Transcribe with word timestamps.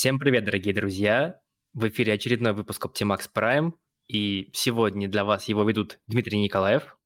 Всем 0.00 0.18
привет, 0.18 0.46
дорогие 0.46 0.72
друзья! 0.72 1.40
В 1.74 1.86
эфире 1.88 2.14
очередной 2.14 2.54
выпуск 2.54 2.86
Optimax 2.86 3.28
Prime, 3.34 3.72
и 4.08 4.50
сегодня 4.54 5.08
для 5.08 5.24
вас 5.24 5.44
его 5.44 5.62
ведут 5.62 6.00
Дмитрий 6.06 6.40
Николаев, 6.40 6.96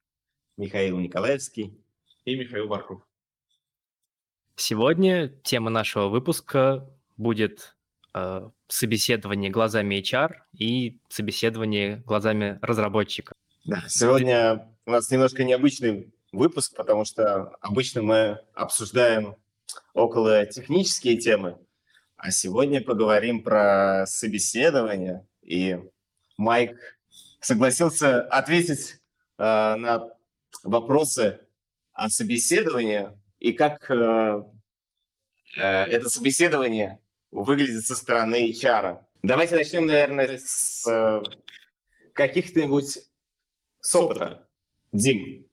Михаил 0.56 0.98
Николаевский 1.00 1.84
и 2.24 2.36
Михаил 2.36 2.68
Барков. 2.68 3.02
Сегодня 4.54 5.28
тема 5.42 5.70
нашего 5.70 6.08
выпуска 6.08 6.88
будет 7.16 7.76
э, 8.14 8.48
собеседование 8.68 9.50
глазами 9.50 9.96
HR 9.96 10.32
и 10.58 11.00
собеседование 11.08 12.02
глазами 12.06 12.58
разработчика. 12.62 13.34
Да, 13.64 13.82
сегодня 13.88 14.68
у 14.86 14.90
нас 14.90 15.10
немножко 15.10 15.44
необычный 15.44 16.12
выпуск, 16.32 16.76
потому 16.76 17.04
что 17.04 17.56
обычно 17.60 18.02
мы 18.02 18.40
обсуждаем 18.54 19.36
около 19.94 20.46
технические 20.46 21.16
темы, 21.16 21.58
а 22.16 22.30
сегодня 22.30 22.82
поговорим 22.82 23.42
про 23.42 24.04
собеседование. 24.06 25.26
И 25.42 25.78
Майк 26.36 26.98
согласился 27.40 28.22
ответить 28.22 29.00
э, 29.38 29.42
на 29.42 30.10
вопросы 30.62 31.40
о 31.92 32.08
собеседовании 32.08 33.10
и 33.38 33.52
как 33.52 33.90
э, 33.90 34.42
э, 35.56 35.62
это 35.62 36.08
собеседование 36.08 36.98
выглядит 37.34 37.84
со 37.84 37.96
стороны 37.96 38.50
HR. 38.50 39.00
Давайте 39.22 39.56
начнем, 39.56 39.86
наверное, 39.86 40.38
с 40.38 40.86
э, 40.88 41.22
каких-нибудь 42.12 42.98
с 43.80 43.94
опыта. 43.94 44.48
Дим, 44.92 45.46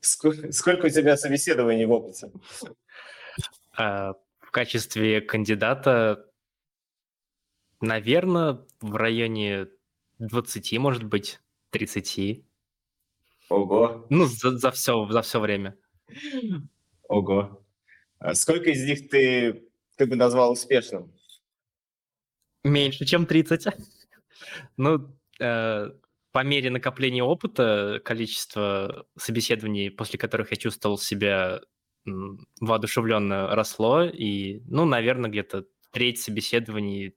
сколько, 0.00 0.50
сколько 0.52 0.86
у 0.86 0.88
тебя 0.90 1.16
собеседований 1.16 1.86
в 1.86 1.92
опыте? 1.92 2.32
Э, 3.78 4.12
в 4.40 4.50
качестве 4.50 5.20
кандидата, 5.20 6.26
наверное, 7.80 8.64
в 8.80 8.96
районе 8.96 9.68
20, 10.18 10.78
может 10.78 11.04
быть, 11.04 11.40
30. 11.70 12.44
Ого. 13.50 14.06
Ну, 14.10 14.24
за, 14.26 14.58
за, 14.58 14.70
все, 14.72 15.06
за 15.08 15.22
все 15.22 15.38
время. 15.38 15.76
Ого. 17.08 17.64
А 18.18 18.34
сколько 18.34 18.70
из 18.70 18.84
них 18.84 19.10
ты, 19.10 19.68
ты 19.96 20.06
бы 20.06 20.16
назвал 20.16 20.52
успешным? 20.52 21.12
Меньше, 22.64 23.04
чем 23.04 23.26
30. 23.26 23.66
ну, 24.76 25.16
э, 25.40 25.90
по 26.32 26.44
мере 26.44 26.70
накопления 26.70 27.22
опыта, 27.22 28.00
количество 28.04 29.06
собеседований, 29.16 29.90
после 29.90 30.18
которых 30.18 30.50
я 30.50 30.56
чувствовал 30.56 30.98
себя 30.98 31.60
воодушевленно 32.60 33.54
росло, 33.54 34.04
и, 34.04 34.60
ну, 34.66 34.84
наверное, 34.84 35.30
где-то 35.30 35.66
треть 35.90 36.20
собеседований 36.20 37.16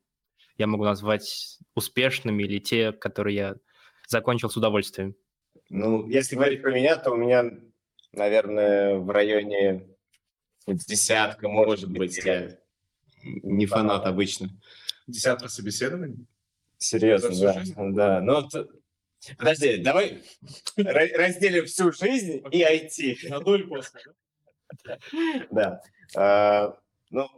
я 0.58 0.68
могу 0.68 0.86
назвать 0.86 1.60
успешными 1.76 2.44
или 2.44 2.60
те, 2.60 2.92
которые 2.92 3.36
я 3.36 3.56
закончил 4.08 4.50
с 4.50 4.58
удовольствием. 4.58 5.16
Ну, 5.70 6.08
если 6.08 6.36
говорить 6.36 6.62
про 6.62 6.72
меня, 6.72 6.96
то 6.96 7.12
у 7.12 7.18
меня, 7.18 7.46
наверное, 8.14 8.96
в 8.98 9.10
районе 9.10 9.88
десятка, 10.66 11.50
может 11.50 11.92
быть, 11.92 12.18
я 12.24 12.58
не 13.24 13.66
фанат 13.66 14.06
обычно. 14.06 14.50
Десятка 15.08 15.48
собеседований? 15.48 16.28
Серьезно, 16.78 17.30
да. 17.76 17.92
да. 17.92 18.22
Ну, 18.22 18.42
вот, 18.42 18.70
подожди, 19.38 19.78
давай 19.78 20.24
разделим 20.76 21.66
всю 21.66 21.92
жизнь 21.92 22.44
и 22.52 22.62
IT. 22.62 23.30
На 23.30 23.40
до 23.40 23.56
и 23.56 23.64
после, 23.64 24.02
да? 24.84 25.00
Да. 25.52 25.82
А, 26.16 26.78
ну, 27.10 27.30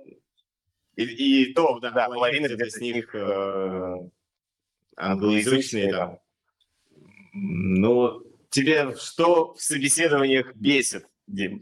и, 0.96 1.53
то, 1.53 1.80
да, 1.80 1.92
да 1.92 2.08
половина 2.08 2.48
из 2.48 2.82
них 2.82 3.16
э, 3.16 3.96
англоязычные 4.98 5.92
там. 5.94 6.20
Ну, 7.34 8.24
тебе 8.50 8.96
что 8.96 9.53
в 9.53 9.62
собеседованиях 9.62 10.53
бесит, 10.56 11.06
Дим? 11.28 11.62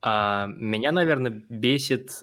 А, 0.00 0.46
меня, 0.46 0.92
наверное, 0.92 1.44
бесит 1.48 2.22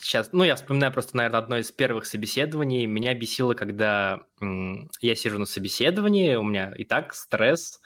сейчас, 0.00 0.30
ну, 0.32 0.44
я 0.44 0.56
вспоминаю 0.56 0.92
просто, 0.92 1.16
наверное, 1.16 1.40
одно 1.40 1.58
из 1.58 1.70
первых 1.72 2.06
собеседований. 2.06 2.86
Меня 2.86 3.14
бесило, 3.14 3.54
когда 3.54 4.22
я 5.00 5.14
сижу 5.14 5.38
на 5.38 5.46
собеседовании, 5.46 6.34
у 6.36 6.42
меня 6.42 6.72
и 6.76 6.84
так 6.84 7.14
стресс, 7.14 7.80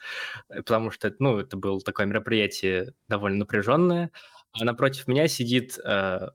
э, 0.49 0.57
потому 0.57 0.91
что, 0.91 1.13
ну, 1.19 1.39
это 1.39 1.57
было 1.57 1.79
такое 1.81 2.05
мероприятие 2.05 2.93
довольно 3.07 3.39
напряженное, 3.39 4.11
а 4.53 4.65
напротив 4.65 5.07
меня 5.07 5.27
сидит 5.27 5.79
э, 5.83 6.29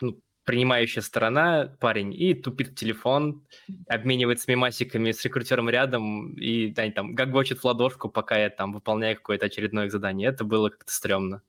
ну, 0.00 0.20
принимающая 0.44 1.02
сторона, 1.02 1.76
парень, 1.80 2.12
и 2.14 2.34
тупит 2.34 2.76
телефон, 2.76 3.46
обменивается 3.88 4.50
мемасиками 4.50 5.12
с 5.12 5.24
рекрутером 5.24 5.70
рядом, 5.70 6.34
и 6.34 6.74
они 6.76 6.92
там 6.92 7.14
гагочет 7.14 7.60
в 7.60 7.64
ладошку, 7.64 8.08
пока 8.08 8.38
я 8.38 8.50
там 8.50 8.72
выполняю 8.72 9.16
какое-то 9.16 9.46
очередное 9.46 9.88
задание. 9.88 10.28
Это 10.30 10.44
было 10.44 10.70
как-то 10.70 10.92
стрёмно. 10.92 11.42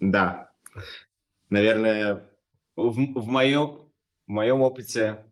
Да. 0.00 0.50
Наверное, 1.50 2.26
в, 2.76 2.90
в, 2.92 3.26
моем, 3.26 3.90
в 4.26 4.30
моем 4.30 4.62
опыте 4.62 5.24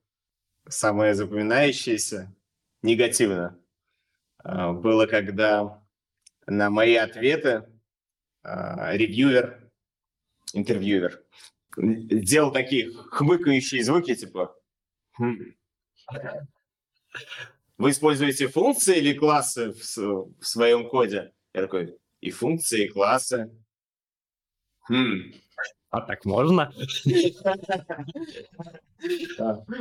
самое 0.69 1.15
запоминающееся 1.15 2.35
негативно 2.83 3.59
а, 4.39 4.73
было, 4.73 5.07
когда 5.07 5.83
на 6.47 6.71
мои 6.71 6.97
ответы 6.97 7.69
а, 8.43 8.93
ревьюер 8.95 9.69
интервьюер, 10.53 11.23
делал 11.77 12.53
такие 12.53 12.93
хмыкающие 12.93 13.85
звуки, 13.85 14.15
типа... 14.15 14.55
«Хм». 15.13 15.55
Вы 17.77 17.91
используете 17.91 18.49
функции 18.49 18.99
или 18.99 19.13
классы 19.13 19.73
в, 19.73 19.97
в 19.97 20.45
своем 20.45 20.89
коде? 20.89 21.33
Я 21.55 21.63
такой, 21.63 21.97
и 22.21 22.31
функции, 22.31 22.87
и 22.87 22.89
классы. 22.89 23.51
Хм. 24.89 25.33
А 25.91 26.01
так 26.03 26.25
можно? 26.25 26.73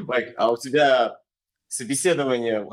Майк, 0.05 0.33
а 0.37 0.51
у 0.51 0.57
тебя 0.57 1.19
собеседование, 1.67 2.67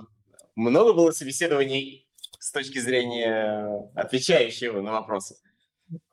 много 0.54 0.92
было 0.92 1.10
собеседований 1.10 2.06
с 2.38 2.52
точки 2.52 2.78
зрения 2.78 3.90
отвечающего 3.94 4.82
на 4.82 4.92
вопросы? 4.92 5.36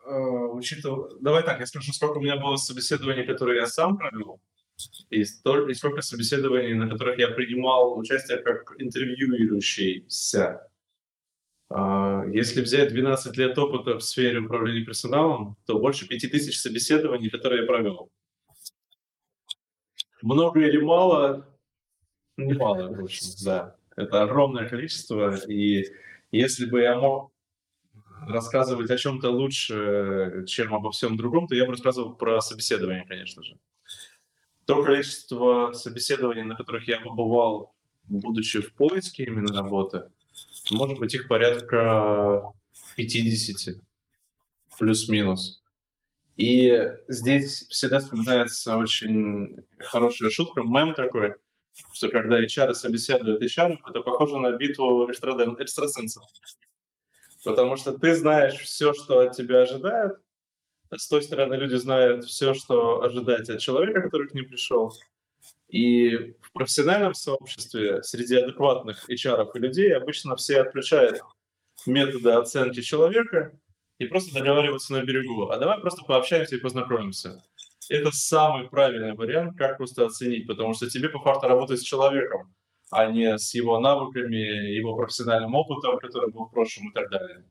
Э, 0.05 0.11
учитывая... 0.11 1.11
Давай 1.19 1.43
так, 1.43 1.59
я 1.59 1.65
скажу, 1.65 1.93
сколько 1.93 2.17
у 2.17 2.21
меня 2.21 2.37
было 2.37 2.55
собеседований, 2.55 3.25
которые 3.25 3.59
я 3.59 3.67
сам 3.67 3.97
провел, 3.97 4.41
и, 5.09 5.23
столь, 5.23 5.71
и 5.71 5.75
сколько 5.75 6.01
собеседований, 6.01 6.73
на 6.73 6.89
которых 6.89 7.19
я 7.19 7.27
принимал 7.27 7.97
участие 7.97 8.39
как 8.39 8.75
интервьюирующийся. 8.79 10.70
А, 11.73 12.25
если 12.25 12.61
взять 12.61 12.89
12 12.89 13.37
лет 13.37 13.57
опыта 13.57 13.97
в 13.97 14.03
сфере 14.03 14.39
управления 14.39 14.83
персоналом, 14.83 15.55
то 15.65 15.79
больше 15.79 16.07
5000 16.07 16.57
собеседований, 16.57 17.29
которые 17.29 17.61
я 17.61 17.67
провел. 17.67 18.09
Много 20.21 20.59
или 20.61 20.77
мало? 20.77 21.47
Немало, 22.37 22.93
в 22.93 23.03
общем, 23.03 23.27
да. 23.45 23.75
Это 23.95 24.23
огромное 24.23 24.67
количество, 24.67 25.35
и 25.47 25.85
если 26.31 26.65
бы 26.65 26.81
я 26.81 26.97
мог 26.97 27.31
рассказывать 28.27 28.89
о 28.89 28.97
чем-то 28.97 29.29
лучше, 29.29 30.43
чем 30.47 30.73
обо 30.73 30.91
всем 30.91 31.17
другом, 31.17 31.47
то 31.47 31.55
я 31.55 31.65
бы 31.65 31.71
рассказывал 31.71 32.15
про 32.15 32.41
собеседование, 32.41 33.05
конечно 33.07 33.43
же. 33.43 33.57
То 34.65 34.83
количество 34.83 35.71
собеседований, 35.73 36.43
на 36.43 36.55
которых 36.55 36.87
я 36.87 36.99
побывал, 36.99 37.73
будучи 38.03 38.61
в 38.61 38.73
поиске 38.73 39.23
именно 39.23 39.53
работы, 39.53 40.09
может 40.71 40.99
быть, 40.99 41.13
их 41.13 41.27
порядка 41.27 42.43
50, 42.95 43.75
плюс-минус. 44.79 45.61
И 46.37 46.91
здесь 47.07 47.67
всегда 47.69 47.99
вспоминается 47.99 48.77
очень 48.77 49.63
хорошая 49.79 50.29
шутка, 50.29 50.63
мем 50.63 50.95
такой, 50.95 51.35
что 51.93 52.09
когда 52.09 52.43
HR 52.43 52.73
собеседуют 52.73 53.43
HR, 53.43 53.77
это 53.87 54.01
похоже 54.01 54.37
на 54.39 54.51
битву 54.53 55.07
экстрасенсов 55.09 56.23
потому 57.43 57.75
что 57.75 57.97
ты 57.97 58.15
знаешь 58.15 58.59
все, 58.59 58.93
что 58.93 59.19
от 59.19 59.35
тебя 59.35 59.61
ожидают. 59.61 60.19
С 60.95 61.07
той 61.07 61.21
стороны 61.21 61.55
люди 61.55 61.75
знают 61.75 62.25
все, 62.25 62.53
что 62.53 63.01
ожидать 63.01 63.49
от 63.49 63.59
человека, 63.59 64.01
который 64.01 64.27
к 64.27 64.33
ним 64.33 64.45
пришел. 64.45 64.93
И 65.71 66.35
в 66.41 66.51
профессиональном 66.51 67.13
сообществе 67.13 68.03
среди 68.03 68.35
адекватных 68.35 69.09
HR 69.09 69.49
и 69.55 69.59
людей 69.59 69.95
обычно 69.95 70.35
все 70.35 70.61
отключают 70.61 71.21
методы 71.85 72.31
оценки 72.31 72.81
человека 72.81 73.57
и 73.97 74.05
просто 74.05 74.33
договариваются 74.33 74.91
на 74.91 75.03
берегу. 75.03 75.49
А 75.49 75.57
давай 75.57 75.79
просто 75.79 76.03
пообщаемся 76.03 76.57
и 76.57 76.59
познакомимся. 76.59 77.41
это 77.87 78.11
самый 78.11 78.67
правильный 78.67 79.13
вариант, 79.13 79.57
как 79.57 79.77
просто 79.77 80.05
оценить, 80.05 80.45
потому 80.45 80.73
что 80.73 80.89
тебе 80.89 81.07
по 81.07 81.19
факту 81.19 81.47
работать 81.47 81.79
с 81.79 81.83
человеком, 81.83 82.53
а 82.89 83.05
не 83.05 83.37
с 83.37 83.53
его 83.53 83.79
навыками, 83.79 84.75
его 84.75 84.97
профессиональным 84.97 85.55
опытом, 85.55 85.99
который 85.99 86.31
был 86.31 86.47
в 86.47 86.51
прошлом 86.51 86.89
и 86.89 86.93
так 86.93 87.09
далее. 87.09 87.45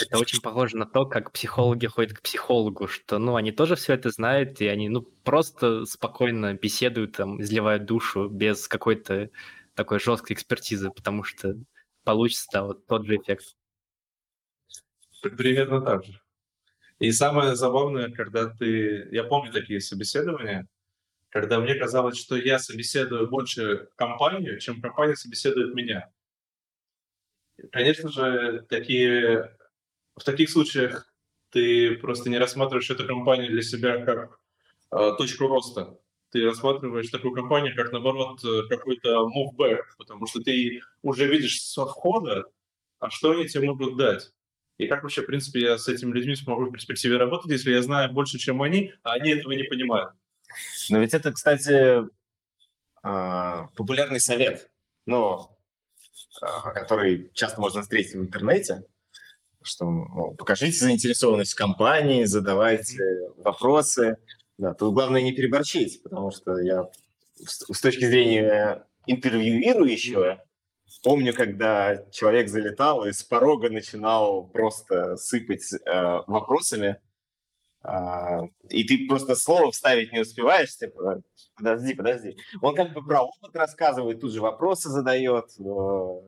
Это 0.00 0.18
очень 0.18 0.40
похоже 0.40 0.76
на 0.76 0.86
то, 0.86 1.06
как 1.06 1.32
психологи 1.32 1.86
ходят 1.86 2.18
к 2.18 2.22
психологу, 2.22 2.86
что, 2.86 3.18
ну, 3.18 3.36
они 3.36 3.52
тоже 3.52 3.76
все 3.76 3.94
это 3.94 4.10
знают, 4.10 4.60
и 4.60 4.66
они, 4.66 4.88
ну, 4.88 5.02
просто 5.02 5.84
спокойно 5.86 6.54
беседуют, 6.54 7.16
там, 7.16 7.40
изливают 7.40 7.84
душу 7.84 8.28
без 8.28 8.68
какой-то 8.68 9.30
такой 9.74 10.00
жесткой 10.00 10.34
экспертизы, 10.34 10.90
потому 10.90 11.22
что 11.22 11.56
получится 12.04 12.48
да, 12.52 12.64
вот 12.64 12.86
тот 12.86 13.06
же 13.06 13.16
эффект. 13.16 13.56
Примерно 15.22 15.80
так 15.80 16.04
же. 16.04 16.20
И 16.98 17.10
самое 17.12 17.56
забавное, 17.56 18.10
когда 18.10 18.48
ты... 18.48 19.08
Я 19.10 19.24
помню 19.24 19.52
такие 19.52 19.80
собеседования, 19.80 20.66
когда 21.30 21.60
мне 21.60 21.74
казалось, 21.74 22.18
что 22.18 22.36
я 22.36 22.58
собеседую 22.58 23.28
больше 23.28 23.88
компанию, 23.96 24.58
чем 24.60 24.80
компания 24.80 25.16
собеседует 25.16 25.74
меня. 25.74 26.10
Конечно 27.72 28.10
же, 28.10 28.64
такие 28.68 29.56
в 30.16 30.24
таких 30.24 30.50
случаях 30.50 31.12
ты 31.50 31.96
просто 31.96 32.30
не 32.30 32.38
рассматриваешь 32.38 32.90
эту 32.90 33.06
компанию 33.06 33.50
для 33.50 33.62
себя 33.62 34.04
как 34.04 34.40
э, 34.92 35.12
точку 35.18 35.46
роста. 35.46 35.98
Ты 36.30 36.44
рассматриваешь 36.44 37.08
такую 37.08 37.34
компанию 37.34 37.74
как, 37.76 37.92
наоборот, 37.92 38.42
э, 38.44 38.62
какой-то 38.68 39.28
back, 39.56 39.82
потому 39.98 40.26
что 40.26 40.40
ты 40.40 40.80
уже 41.02 41.26
видишь 41.28 41.62
со 41.62 41.86
входа, 41.86 42.44
а 42.98 43.10
что 43.10 43.32
они 43.32 43.46
тебе 43.46 43.68
могут 43.68 43.96
дать. 43.96 44.32
И 44.78 44.86
как 44.86 45.02
вообще, 45.02 45.22
в 45.22 45.26
принципе, 45.26 45.60
я 45.60 45.78
с 45.78 45.88
этими 45.88 46.12
людьми 46.12 46.34
смогу 46.34 46.66
в 46.66 46.72
перспективе 46.72 47.16
работать, 47.16 47.50
если 47.50 47.72
я 47.72 47.82
знаю 47.82 48.12
больше, 48.12 48.38
чем 48.38 48.60
они, 48.62 48.92
а 49.02 49.14
они 49.14 49.30
этого 49.30 49.52
не 49.52 49.64
понимают. 49.64 50.12
Но 50.90 50.98
ведь 50.98 51.14
это, 51.14 51.32
кстати, 51.32 52.02
а, 53.02 53.68
популярный 53.76 54.20
совет, 54.20 54.70
а, 56.42 56.72
который 56.72 57.30
часто 57.32 57.60
можно 57.60 57.82
встретить 57.82 58.14
в 58.14 58.20
интернете 58.20 58.84
что 59.66 59.84
ну, 59.84 60.34
покажите 60.34 60.78
заинтересованность 60.78 61.52
в 61.52 61.56
компании, 61.56 62.24
задавайте 62.24 62.98
вопросы. 63.36 64.16
Да, 64.58 64.72
тут 64.74 64.94
главное 64.94 65.22
не 65.22 65.32
переборчить, 65.32 66.02
потому 66.02 66.30
что 66.30 66.58
я 66.58 66.88
с 67.44 67.80
точки 67.80 68.06
зрения 68.06 68.86
интервьюирующего 69.06 70.42
помню, 71.02 71.34
когда 71.34 72.04
человек 72.10 72.48
залетал 72.48 73.06
и 73.06 73.12
с 73.12 73.22
порога 73.22 73.70
начинал 73.70 74.48
просто 74.48 75.16
сыпать 75.16 75.72
э, 75.72 76.20
вопросами, 76.26 77.00
э, 77.84 77.90
и 78.70 78.84
ты 78.84 79.06
просто 79.06 79.36
слово 79.36 79.70
вставить 79.70 80.12
не 80.12 80.20
успеваешь, 80.20 80.76
типа, 80.76 81.22
подожди, 81.56 81.94
подожди. 81.94 82.36
Он 82.60 82.74
как 82.74 82.92
бы 82.92 83.04
про 83.04 83.22
опыт 83.22 83.54
рассказывает, 83.54 84.20
тут 84.20 84.32
же 84.32 84.40
вопросы 84.40 84.88
задает. 84.88 85.44
Но... 85.58 86.22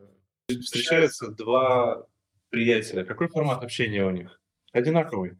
Встречаются 0.48 1.28
два 1.28 2.06
приятеля, 2.50 3.04
какой 3.04 3.28
формат 3.28 3.62
общения 3.62 4.04
у 4.04 4.10
них? 4.10 4.40
Одинаковый. 4.72 5.38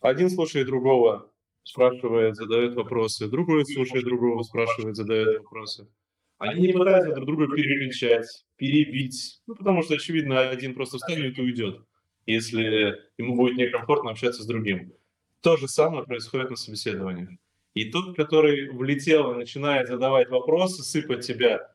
Один 0.00 0.30
слушает 0.30 0.66
другого, 0.66 1.30
спрашивает, 1.62 2.36
задает 2.36 2.74
вопросы, 2.74 3.28
другой 3.28 3.64
слушает 3.66 4.04
другого, 4.04 4.42
спрашивает, 4.42 4.96
задает 4.96 5.38
вопросы. 5.38 5.88
Они 6.38 6.66
не 6.66 6.72
пытаются 6.72 7.14
друг 7.14 7.26
друга 7.26 7.46
перекричать, 7.54 8.26
перебить, 8.56 9.40
ну, 9.46 9.54
потому 9.54 9.82
что, 9.82 9.94
очевидно, 9.94 10.48
один 10.48 10.74
просто 10.74 10.98
встанет 10.98 11.38
и 11.38 11.42
уйдет, 11.42 11.80
если 12.26 12.96
ему 13.16 13.36
будет 13.36 13.56
некомфортно 13.56 14.10
общаться 14.10 14.42
с 14.42 14.46
другим. 14.46 14.92
То 15.40 15.56
же 15.56 15.68
самое 15.68 16.04
происходит 16.04 16.50
на 16.50 16.56
собеседованиях. 16.56 17.30
И 17.74 17.90
тот, 17.90 18.16
который 18.16 18.70
влетел 18.70 19.32
и 19.32 19.36
начинает 19.36 19.88
задавать 19.88 20.28
вопросы, 20.28 20.82
сыпать 20.82 21.26
тебя, 21.26 21.73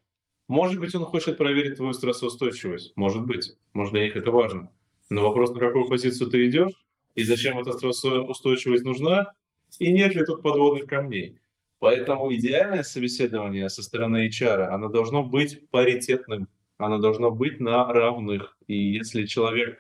может 0.50 0.80
быть, 0.80 0.96
он 0.96 1.06
хочет 1.06 1.38
проверить 1.38 1.78
твою 1.78 1.94
стрессоустойчивость. 1.94 2.94
Может 2.96 3.24
быть. 3.24 3.56
Может, 3.74 3.94
для 3.94 4.06
них 4.06 4.16
это 4.16 4.32
важно. 4.32 4.72
Но 5.12 5.22
вопрос, 5.22 5.52
на 5.54 5.60
какую 5.60 5.88
позицию 5.88 6.30
ты 6.32 6.50
идешь, 6.50 6.74
и 7.14 7.24
зачем 7.24 7.60
эта 7.60 7.72
стрессоустойчивость 7.74 8.84
нужна, 8.84 9.32
и 9.78 9.94
нет 9.94 10.16
ли 10.16 10.26
тут 10.26 10.42
подводных 10.42 10.88
камней. 10.88 11.38
Поэтому 11.78 12.34
идеальное 12.34 12.82
собеседование 12.82 13.70
со 13.70 13.84
стороны 13.84 14.28
HR, 14.28 14.70
оно 14.70 14.90
должно 14.90 15.24
быть 15.24 15.70
паритетным, 15.70 16.48
оно 16.80 16.98
должно 16.98 17.30
быть 17.30 17.60
на 17.60 17.86
равных. 17.86 18.58
И 18.66 18.76
если 18.76 19.28
человек 19.28 19.78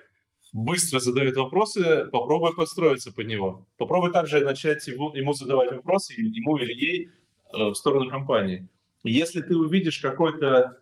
быстро 0.54 1.00
задает 1.00 1.36
вопросы, 1.36 2.06
попробуй 2.12 2.56
подстроиться 2.56 3.12
под 3.12 3.25
него. 3.25 3.65
Попробуй 3.77 4.12
также 4.12 4.42
начать 4.42 4.86
ему, 4.86 5.15
ему 5.15 5.33
задавать 5.33 5.72
вопросы, 5.72 6.13
ему 6.13 6.57
или 6.57 6.74
ей, 6.74 7.10
э, 7.54 7.69
в 7.69 7.74
сторону 7.74 8.07
компании. 8.07 8.69
Если 9.04 9.42
ты 9.42 9.56
увидишь 9.56 10.00
какой-то 10.00 10.80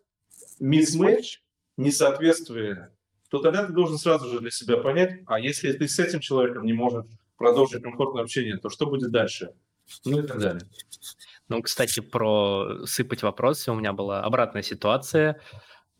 мисс-матч, 0.60 1.42
несоответствие, 1.78 2.92
то 3.30 3.40
тогда 3.40 3.66
ты 3.66 3.74
должен 3.74 3.98
сразу 3.98 4.30
же 4.30 4.40
для 4.40 4.52
себя 4.52 4.78
понять, 4.78 5.22
а 5.28 5.40
если 5.40 5.72
ты 5.74 5.88
с 5.88 6.00
этим 6.00 6.20
человеком 6.20 6.66
не 6.66 6.74
можешь 6.74 7.06
продолжить 7.38 7.84
комфортное 7.84 8.24
общение, 8.24 8.58
то 8.58 8.70
что 8.70 8.88
будет 8.88 9.12
дальше? 9.12 9.54
Ну 10.06 10.20
и 10.20 10.28
так 10.28 10.40
далее. 10.40 10.64
Ну, 11.48 11.62
кстати, 11.62 12.02
про 12.02 12.86
сыпать 12.86 13.24
вопросы 13.24 13.72
у 13.72 13.76
меня 13.76 13.94
была 13.94 14.22
обратная 14.22 14.64
ситуация. 14.64 15.40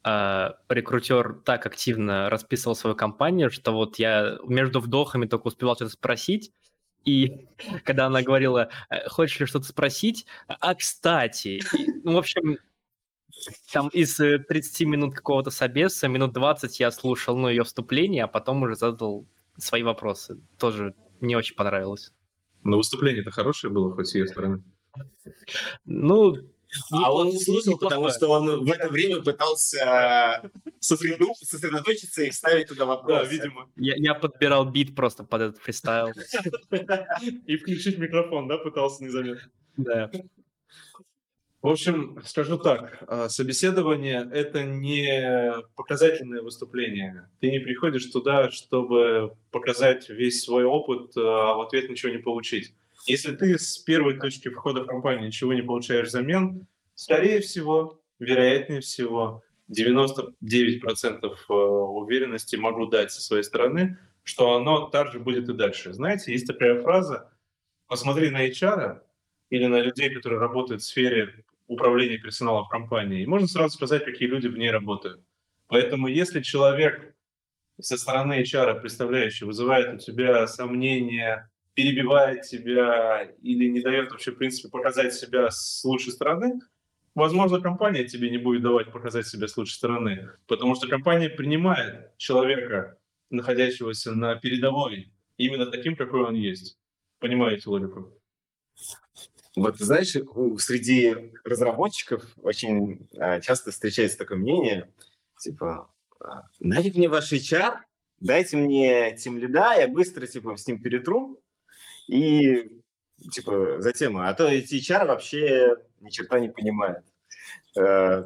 А, 0.04 0.58
рекрутер 0.70 1.42
так 1.46 1.66
активно 1.66 2.30
расписывал 2.30 2.76
свою 2.76 2.96
компанию, 2.96 3.50
что 3.50 3.72
вот 3.72 3.98
я 4.00 4.38
между 4.46 4.80
вдохами 4.80 5.26
только 5.26 5.48
успевал 5.48 5.76
что-то 5.76 5.92
спросить, 5.92 6.52
и 7.08 7.48
когда 7.86 8.08
она 8.08 8.22
говорила, 8.22 8.70
«Э, 8.90 9.08
хочешь 9.08 9.40
ли 9.40 9.46
что-то 9.46 9.66
спросить, 9.66 10.26
а 10.48 10.76
кстати, 10.76 11.62
и, 11.78 11.92
ну, 12.04 12.14
в 12.14 12.18
общем, 12.18 12.58
там 13.72 13.88
из 13.90 14.18
30 14.18 14.82
э, 14.82 14.86
минут 14.86 15.16
какого-то 15.16 15.50
собеса, 15.50 16.08
минут 16.08 16.34
20 16.34 16.80
я 16.80 16.92
слушал, 16.92 17.38
ну, 17.38 17.50
ее 17.50 17.64
вступление, 17.64 18.26
а 18.26 18.28
потом 18.28 18.62
уже 18.64 18.76
задал 18.76 19.26
свои 19.58 19.84
вопросы. 19.84 20.40
Тоже 20.60 20.94
не 21.22 21.36
очень 21.36 21.56
понравилось. 21.56 22.12
Но 22.64 22.78
выступление-то 22.78 23.32
хорошее 23.32 23.72
было, 23.72 23.94
хоть 23.94 24.08
с 24.08 24.16
ее 24.16 24.28
стороны. 24.28 24.64
Ну, 25.86 26.36
а 26.92 27.14
он 27.14 27.30
не 27.30 27.40
слушал, 27.40 27.78
потому 27.78 28.10
что 28.10 28.28
он 28.30 28.66
в 28.66 28.72
это 28.72 28.90
время 28.90 29.22
пытался 29.22 30.50
сосредоточиться 30.80 32.24
и 32.24 32.32
ставить 32.32 32.68
туда 32.68 32.86
вопросы. 32.86 33.26
Да, 33.26 33.30
видимо. 33.30 33.70
Я, 33.76 33.96
я 33.96 34.14
подбирал 34.14 34.66
бит 34.66 34.96
просто 34.96 35.24
под 35.24 35.42
этот 35.42 35.58
фристайл. 35.62 36.10
И 37.46 37.58
включить 37.58 37.98
микрофон, 37.98 38.48
да, 38.48 38.58
пытался 38.58 39.04
незаметно. 39.04 39.50
Да. 39.78 40.12
В 41.62 41.70
общем, 41.70 42.20
скажу 42.24 42.58
так, 42.60 43.04
а, 43.08 43.30
собеседование– 43.30 44.30
это 44.34 44.64
не 44.64 45.54
показательное 45.76 46.42
выступление. 46.42 47.30
Ты 47.40 47.50
не 47.50 47.60
приходишь 47.60 48.06
туда, 48.06 48.52
чтобы 48.52 49.36
показать 49.52 50.08
весь 50.08 50.44
свой 50.44 50.66
опыт, 50.66 51.12
а 51.18 51.56
в 51.56 51.62
ответ 51.62 51.90
ничего 51.90 52.12
не 52.12 52.20
получить. 52.20 52.74
Если 53.08 53.34
ты 53.36 53.58
с 53.58 53.78
первой 53.78 54.20
точки 54.20 54.50
входа 54.50 54.84
в 54.84 54.88
компанию 54.88 55.28
ничего 55.28 55.54
не 55.54 55.62
получаешь 55.62 56.10
взамен, 56.10 56.68
скорее 56.94 57.40
всего, 57.40 58.02
вероятнее 58.20 58.82
всего, 58.82 59.44
99% 59.72 60.82
э, 61.24 61.54
уверенности 61.54 62.58
могу 62.58 62.86
дать 62.88 63.12
со 63.12 63.22
своей 63.22 63.44
стороны, 63.44 63.98
что 64.24 64.56
оно 64.56 64.90
также 64.90 65.20
будет 65.20 65.48
и 65.48 65.54
дальше. 65.54 65.94
Знаете, 65.94 66.34
есть 66.34 66.48
такая 66.48 66.82
фраза 66.82 67.32
«посмотри 67.88 68.30
на 68.30 68.46
HR 68.46 69.00
или 69.52 69.66
на 69.68 69.80
людей, 69.80 70.10
которые 70.14 70.40
работают 70.40 70.82
в 70.82 70.86
сфере 70.86 71.46
управления 71.68 72.18
персоналом 72.18 72.66
в 72.66 72.70
компании, 72.70 73.24
и 73.24 73.26
можно 73.26 73.48
сразу 73.48 73.76
сказать, 73.76 74.04
какие 74.04 74.28
люди 74.28 74.48
в 74.48 74.58
ней 74.58 74.72
работают. 74.72 75.22
Поэтому 75.68 76.08
если 76.08 76.42
человек 76.42 77.16
со 77.80 77.98
стороны 77.98 78.42
HR, 78.42 78.82
представляющий, 78.82 79.46
вызывает 79.46 79.94
у 79.94 79.98
тебя 79.98 80.46
сомнения, 80.48 81.50
перебивает 81.78 82.42
тебя 82.42 83.30
или 83.44 83.70
не 83.70 83.82
дает 83.82 84.10
вообще, 84.10 84.32
в 84.32 84.38
принципе, 84.38 84.68
показать 84.68 85.14
себя 85.14 85.52
с 85.52 85.84
лучшей 85.86 86.12
стороны, 86.12 86.60
возможно, 87.14 87.62
компания 87.62 88.04
тебе 88.04 88.32
не 88.32 88.40
будет 88.40 88.64
давать 88.64 88.92
показать 88.92 89.28
себя 89.28 89.48
с 89.48 89.56
лучшей 89.56 89.76
стороны, 89.76 90.32
потому 90.48 90.74
что 90.74 90.88
компания 90.88 91.30
принимает 91.30 92.18
человека, 92.18 92.98
находящегося 93.30 94.14
на 94.14 94.34
передовой, 94.34 95.14
именно 95.38 95.68
таким, 95.68 95.96
какой 95.96 96.22
он 96.22 96.34
есть. 96.34 96.80
Понимаете 97.20 97.70
логику? 97.70 98.12
Вот 99.56 99.78
знаешь, 99.78 100.14
среди 100.60 101.32
разработчиков 101.44 102.24
очень 102.38 103.08
а, 103.20 103.40
часто 103.40 103.70
встречается 103.70 104.18
такое 104.18 104.40
мнение, 104.40 104.92
типа, 105.40 105.92
«А, 106.20 106.42
нафиг 106.60 106.96
мне 106.96 107.08
ваш 107.08 107.32
HR, 107.32 107.76
дайте 108.20 108.58
мне 108.58 109.16
тем 109.16 109.38
лида, 109.38 109.76
я 109.80 109.88
быстро 109.88 110.26
типа 110.26 110.58
с 110.58 110.66
ним 110.66 110.82
перетру, 110.82 111.40
и 112.08 112.70
типа 113.32 113.82
за 113.82 113.94
тему. 113.94 114.22
А 114.22 114.34
то 114.34 114.52
HR 114.52 115.06
вообще 115.06 115.78
ни 116.00 116.10
черта 116.10 116.40
не 116.40 116.50
понимают. 116.50 117.06
Э, 117.78 118.26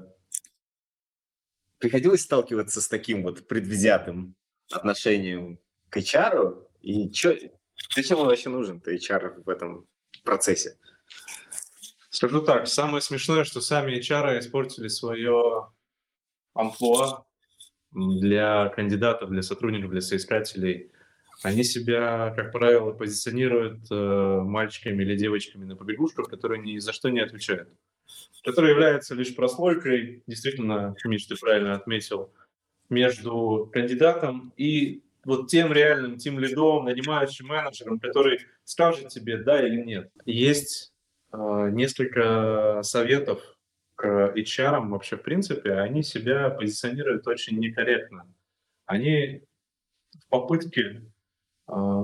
приходилось 1.77 2.21
сталкиваться 2.21 2.81
с 2.81 2.87
таким 2.87 3.23
вот 3.23 3.47
предвзятым 3.47 4.35
отношением 4.71 5.59
к 5.89 5.97
HR, 5.97 6.65
и 6.81 7.11
что 7.11 7.35
Зачем 7.95 8.19
он 8.19 8.27
вообще 8.27 8.49
нужен-то, 8.49 8.93
HR, 8.93 9.43
в 9.43 9.49
этом 9.49 9.85
процессе? 10.23 10.77
Скажу 12.09 12.41
так, 12.41 12.67
самое 12.67 13.01
смешное, 13.01 13.43
что 13.43 13.61
сами 13.61 13.97
HR 13.97 14.39
испортили 14.39 14.87
свое 14.87 15.69
амплуа 16.53 17.25
для 17.91 18.69
кандидатов, 18.69 19.29
для 19.29 19.41
сотрудников, 19.41 19.91
для 19.91 20.01
соискателей. 20.01 20.91
Они 21.43 21.63
себя, 21.63 22.33
как 22.35 22.51
правило, 22.51 22.91
позиционируют 22.91 23.79
э, 23.89 24.41
мальчиками 24.41 25.01
или 25.01 25.15
девочками 25.15 25.65
на 25.65 25.75
побегушках, 25.75 26.29
которые 26.29 26.61
ни 26.61 26.77
за 26.77 26.93
что 26.93 27.09
не 27.09 27.19
отвечают. 27.19 27.69
Которые 28.43 28.71
являются 28.73 29.15
лишь 29.15 29.35
прослойкой, 29.35 30.23
действительно, 30.27 30.95
Миш, 31.03 31.25
ты 31.25 31.35
правильно 31.35 31.73
отметил, 31.73 32.31
между 32.89 33.69
кандидатом 33.73 34.53
и 34.57 35.01
вот 35.23 35.49
тем 35.49 35.71
реальным 35.71 36.17
тем 36.17 36.39
лидом, 36.39 36.85
нанимающим 36.85 37.47
менеджером, 37.47 37.99
который 37.99 38.39
скажет 38.65 39.09
тебе 39.09 39.37
да 39.37 39.65
или 39.65 39.81
нет. 39.81 40.11
Есть 40.25 40.93
э, 41.31 41.69
несколько 41.71 42.81
советов 42.83 43.41
к 43.95 44.33
HR 44.35 44.87
вообще 44.89 45.15
в 45.15 45.23
принципе, 45.23 45.73
они 45.73 46.03
себя 46.03 46.49
позиционируют 46.49 47.27
очень 47.27 47.57
некорректно. 47.59 48.27
Они 48.85 49.43
в 50.19 50.27
попытке 50.27 51.01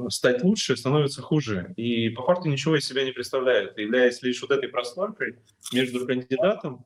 стать 0.10 0.44
лучше 0.44 0.78
становятся 0.78 1.22
хуже. 1.22 1.74
И 1.76 2.10
по 2.10 2.24
факту 2.24 2.50
ничего 2.50 2.78
из 2.78 2.86
себя 2.86 3.04
не 3.04 3.12
представляют, 3.12 3.78
являясь 3.78 4.22
лишь 4.22 4.42
вот 4.42 4.52
этой 4.52 4.70
прослойкой 4.70 5.40
между 5.74 6.06
кандидатом 6.06 6.86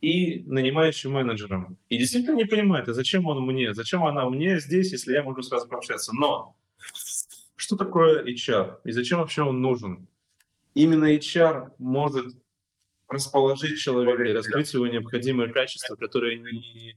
и 0.00 0.42
нанимающим 0.46 1.12
менеджером. 1.12 1.78
И 1.88 1.98
действительно 1.98 2.36
не 2.36 2.44
понимает, 2.44 2.88
а 2.88 2.94
зачем 2.94 3.26
он 3.26 3.44
мне, 3.44 3.74
зачем 3.74 4.04
она 4.04 4.28
мне 4.28 4.58
здесь, 4.60 4.92
если 4.92 5.12
я 5.12 5.22
могу 5.22 5.42
сразу 5.42 5.68
пообщаться. 5.68 6.12
Но 6.14 6.56
что 7.56 7.76
такое 7.76 8.24
HR 8.24 8.78
и 8.84 8.92
зачем 8.92 9.18
вообще 9.18 9.42
он 9.42 9.60
нужен? 9.60 10.08
Именно 10.74 11.14
HR 11.16 11.72
может 11.78 12.34
расположить 13.08 13.78
человека 13.78 14.24
и 14.24 14.32
раскрыть 14.32 14.72
его 14.74 14.86
необходимые 14.86 15.52
качества, 15.52 15.94
которые 15.96 16.38
не, 16.38 16.96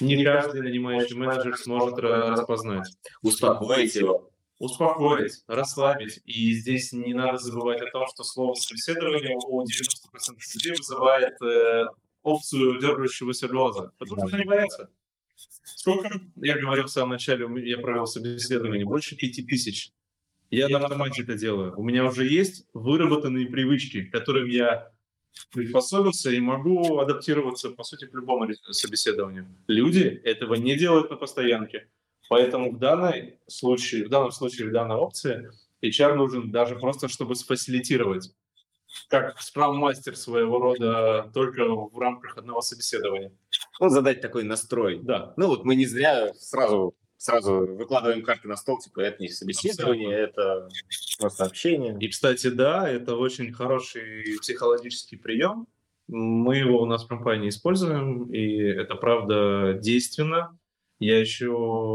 не 0.00 0.24
каждый 0.24 0.62
нанимающий 0.62 1.16
менеджер 1.16 1.56
сможет 1.56 1.98
распознать. 1.98 2.88
Успокоить 3.22 3.94
его. 3.94 4.29
Успокоить, 4.60 5.42
расслабить. 5.46 6.20
И 6.26 6.52
здесь 6.52 6.92
не 6.92 7.14
надо 7.14 7.38
забывать 7.38 7.80
о 7.80 7.90
том, 7.90 8.06
что 8.06 8.24
слово 8.24 8.54
собеседование 8.54 9.34
у 9.42 9.62
90% 9.62 9.66
людей 10.54 10.76
вызывает 10.76 11.40
э, 11.40 11.86
опцию 12.22 12.78
дергающегося 12.78 13.48
глаза. 13.48 13.90
Потому 13.98 14.28
что 14.28 14.36
они 14.36 14.44
боятся. 14.44 14.90
Сколько, 15.64 16.10
я 16.36 16.58
говорил 16.58 16.84
в 16.84 16.90
самом 16.90 17.12
начале, 17.12 17.48
я 17.66 17.78
провел 17.78 18.06
собеседование, 18.06 18.84
больше 18.84 19.16
пяти 19.16 19.42
тысяч. 19.42 19.92
Я 20.50 20.68
на 20.68 20.78
автомате 20.78 21.22
это 21.22 21.36
делаю. 21.36 21.72
У 21.78 21.82
меня 21.82 22.04
уже 22.04 22.26
есть 22.26 22.66
выработанные 22.74 23.46
привычки, 23.46 24.04
которым 24.04 24.46
я 24.46 24.92
приспособился 25.52 26.30
и 26.30 26.38
могу 26.38 26.98
адаптироваться, 26.98 27.70
по 27.70 27.82
сути, 27.82 28.04
к 28.04 28.12
любому 28.12 28.52
собеседованию. 28.72 29.46
Люди 29.68 30.20
этого 30.24 30.54
не 30.56 30.76
делают 30.76 31.08
на 31.08 31.16
постоянке. 31.16 31.88
Поэтому 32.30 32.70
в, 32.70 32.78
данной 32.78 33.40
случае, 33.48 34.06
в 34.06 34.08
данном 34.08 34.30
случае, 34.30 34.68
в 34.68 34.72
данной 34.72 34.94
опции 34.94 35.50
HR 35.82 36.14
нужен 36.14 36.52
даже 36.52 36.76
просто, 36.76 37.08
чтобы 37.08 37.34
сфасилитировать, 37.34 38.32
как 39.08 39.40
справ-мастер 39.40 40.14
своего 40.16 40.60
рода, 40.60 41.28
только 41.34 41.64
в 41.64 41.98
рамках 41.98 42.38
одного 42.38 42.60
собеседования. 42.60 43.32
Ну, 43.80 43.88
задать 43.88 44.20
такой 44.20 44.44
настрой. 44.44 45.00
Да. 45.02 45.34
Ну, 45.36 45.48
вот 45.48 45.64
мы 45.64 45.74
не 45.74 45.86
зря 45.86 46.32
сразу 46.34 46.94
сразу 47.16 47.66
выкладываем 47.66 48.22
карты 48.22 48.46
на 48.46 48.56
стол, 48.56 48.78
типа, 48.78 49.00
это 49.00 49.20
не 49.20 49.28
собеседование, 49.28 50.24
Абсолютно. 50.24 50.40
это 50.40 50.68
просто 51.18 51.44
общение. 51.44 51.96
И, 51.98 52.08
кстати, 52.08 52.46
да, 52.46 52.88
это 52.88 53.16
очень 53.16 53.52
хороший 53.52 54.38
психологический 54.40 55.16
прием. 55.16 55.66
Мы 56.06 56.58
его 56.58 56.80
у 56.80 56.86
нас 56.86 57.04
в 57.04 57.08
компании 57.08 57.48
используем, 57.48 58.32
и 58.32 58.56
это, 58.62 58.94
правда, 58.94 59.74
действенно. 59.74 60.56
Я 61.00 61.18
еще 61.18 61.46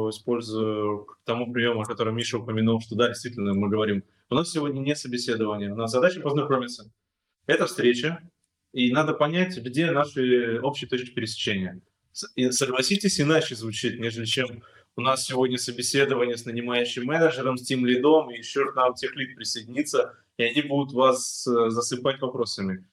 использую 0.09 1.05
к 1.05 1.19
тому 1.25 1.53
приему, 1.53 1.81
о 1.81 1.85
котором 1.85 2.17
Миша 2.17 2.39
упомянул, 2.39 2.81
что 2.81 2.95
да, 2.95 3.09
действительно, 3.09 3.53
мы 3.53 3.69
говорим, 3.69 4.03
у 4.31 4.35
нас 4.35 4.51
сегодня 4.51 4.79
не 4.79 4.95
собеседование, 4.95 5.71
у 5.71 5.75
нас 5.75 5.91
задача 5.91 6.19
познакомиться. 6.21 6.91
Это 7.45 7.67
встреча, 7.67 8.27
и 8.73 8.91
надо 8.91 9.13
понять, 9.13 9.57
где 9.57 9.91
наши 9.91 10.59
общие 10.59 10.89
точки 10.89 11.13
пересечения. 11.13 11.81
И 12.35 12.49
согласитесь, 12.49 13.21
иначе 13.21 13.55
звучит, 13.55 13.99
нежели 13.99 14.25
чем 14.25 14.63
у 14.95 15.01
нас 15.01 15.25
сегодня 15.25 15.59
собеседование 15.59 16.35
с 16.35 16.45
нанимающим 16.45 17.05
менеджером, 17.05 17.57
с 17.57 17.63
тем 17.63 17.85
лидом, 17.85 18.31
и 18.31 18.37
еще 18.37 18.71
к 18.71 18.75
нам 18.75 18.95
техлид 18.95 19.35
присоединится, 19.35 20.17
и 20.37 20.43
они 20.43 20.63
будут 20.63 20.93
вас 20.93 21.45
э, 21.45 21.69
засыпать 21.69 22.19
вопросами. 22.21 22.87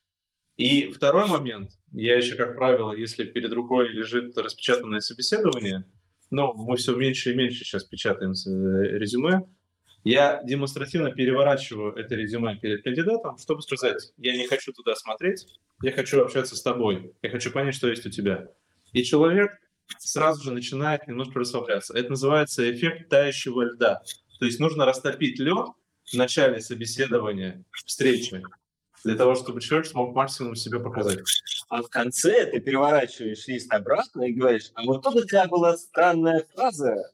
И 0.57 0.91
второй 0.91 1.27
момент, 1.27 1.71
я 1.93 2.17
еще, 2.17 2.35
как 2.35 2.57
правило, 2.57 2.93
если 2.93 3.25
перед 3.25 3.53
рукой 3.53 3.89
лежит 3.89 4.37
распечатанное 4.37 5.01
собеседование, 5.01 5.85
но 6.33 6.53
мы 6.55 6.77
все 6.77 6.97
меньше 6.97 7.33
и 7.33 7.37
меньше 7.37 7.65
сейчас 7.65 7.85
печатаем 7.85 8.33
э, 8.33 8.99
резюме, 8.99 9.43
я 10.05 10.43
демонстративно 10.43 11.13
переворачиваю 11.13 11.95
это 11.95 12.17
резюме 12.17 12.57
перед 12.57 12.83
кандидатом, 12.83 13.39
чтобы 13.39 13.63
сказать, 13.63 14.13
я 14.17 14.37
не 14.37 14.49
хочу 14.49 14.73
туда 14.73 14.97
смотреть, 14.97 15.47
я 15.83 15.93
хочу 15.93 16.21
общаться 16.21 16.57
с 16.57 16.63
тобой, 16.63 17.15
я 17.23 17.31
хочу 17.31 17.53
понять, 17.53 17.75
что 17.75 17.89
есть 17.89 18.05
у 18.07 18.11
тебя. 18.11 18.49
И 18.93 19.05
человек 19.05 19.53
сразу 19.99 20.43
же 20.43 20.53
начинает 20.53 21.07
немножко 21.07 21.39
расслабляться. 21.39 21.97
Это 21.97 22.11
называется 22.11 22.69
эффект 22.71 23.09
тающего 23.09 23.63
льда. 23.63 24.03
То 24.41 24.47
есть 24.47 24.59
нужно 24.59 24.85
растопить 24.87 25.39
лед 25.39 25.69
в 26.11 26.15
начале 26.15 26.61
собеседования, 26.61 27.63
встречи, 27.87 28.43
для 29.05 29.15
того, 29.15 29.35
чтобы 29.35 29.61
человек 29.61 29.87
смог 29.87 30.15
максимум 30.15 30.57
себя 30.57 30.81
показать. 30.81 31.21
А 31.73 31.83
в 31.83 31.89
конце 31.89 32.45
ты 32.45 32.61
переворачиваешь 32.61 33.47
лист 33.47 33.73
обратно 33.73 34.25
и 34.25 34.33
говоришь, 34.35 34.71
а 34.75 34.83
вот 34.83 35.03
тут 35.03 35.23
такая 35.23 35.49
была 35.49 35.79
странная 35.79 36.47
фраза. 36.55 37.11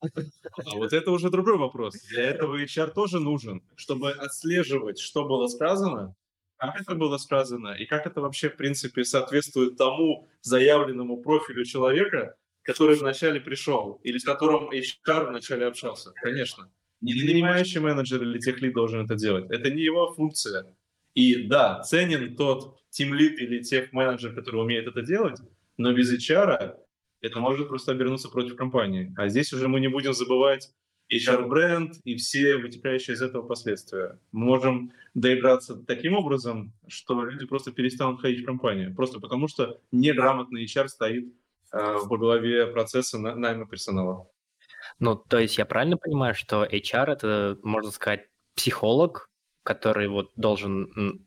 А 0.00 0.76
вот 0.76 0.94
это 0.94 1.10
уже 1.10 1.28
другой 1.28 1.58
вопрос. 1.58 1.96
Для 2.08 2.30
этого 2.30 2.58
HR 2.58 2.94
тоже 2.94 3.20
нужен, 3.20 3.62
чтобы 3.76 4.12
отслеживать, 4.12 4.98
что 4.98 5.26
было 5.26 5.48
сказано, 5.48 6.14
как 6.56 6.80
это 6.80 6.94
было 6.94 7.18
сказано 7.18 7.74
и 7.74 7.84
как 7.84 8.06
это 8.06 8.22
вообще, 8.22 8.48
в 8.48 8.56
принципе, 8.56 9.04
соответствует 9.04 9.76
тому 9.76 10.30
заявленному 10.40 11.18
профилю 11.18 11.66
человека, 11.66 12.36
который 12.62 12.96
вначале 12.96 13.38
пришел 13.38 14.00
или 14.02 14.16
с 14.16 14.24
которым 14.24 14.70
HR 14.70 15.26
вначале 15.26 15.66
общался. 15.66 16.12
Конечно. 16.22 16.72
Не 17.02 17.12
нанимающий 17.12 17.80
менеджер 17.80 18.22
или 18.22 18.38
техлит 18.38 18.72
должен 18.72 19.04
это 19.04 19.14
делать. 19.14 19.50
Это 19.50 19.70
не 19.70 19.82
его 19.82 20.10
функция. 20.14 20.74
И 21.14 21.44
да, 21.44 21.80
ценен 21.80 22.36
тот 22.36 22.78
тимлит 22.90 23.38
или 23.38 23.62
тех 23.62 23.92
менеджер, 23.92 24.34
который 24.34 24.60
умеет 24.62 24.86
это 24.86 25.02
делать, 25.02 25.38
но 25.76 25.92
без 25.92 26.12
HR 26.12 26.76
это 27.20 27.40
может 27.40 27.68
просто 27.68 27.92
обернуться 27.92 28.28
против 28.28 28.56
компании. 28.56 29.14
А 29.16 29.28
здесь 29.28 29.52
уже 29.52 29.68
мы 29.68 29.80
не 29.80 29.88
будем 29.88 30.12
забывать 30.12 30.70
HR-бренд 31.12 31.96
и 32.04 32.14
все 32.16 32.56
вытекающие 32.56 33.14
из 33.14 33.22
этого 33.22 33.42
последствия. 33.42 34.18
Мы 34.32 34.46
можем 34.46 34.92
доиграться 35.14 35.76
таким 35.76 36.14
образом, 36.14 36.72
что 36.86 37.24
люди 37.24 37.46
просто 37.46 37.72
перестанут 37.72 38.20
ходить 38.20 38.42
в 38.42 38.46
компанию, 38.46 38.94
просто 38.94 39.18
потому 39.20 39.48
что 39.48 39.80
неграмотный 39.90 40.64
HR 40.64 40.88
стоит 40.88 41.34
э, 41.72 41.96
в 41.96 42.08
главе 42.08 42.66
процесса 42.68 43.18
на, 43.18 43.34
найма 43.34 43.66
персонала. 43.66 44.28
Ну, 45.00 45.16
то 45.16 45.38
есть 45.38 45.58
я 45.58 45.66
правильно 45.66 45.96
понимаю, 45.96 46.34
что 46.34 46.64
HR 46.64 47.12
это, 47.12 47.58
можно 47.62 47.90
сказать, 47.90 48.28
психолог, 48.54 49.29
который 49.62 50.08
вот 50.08 50.30
должен 50.36 51.26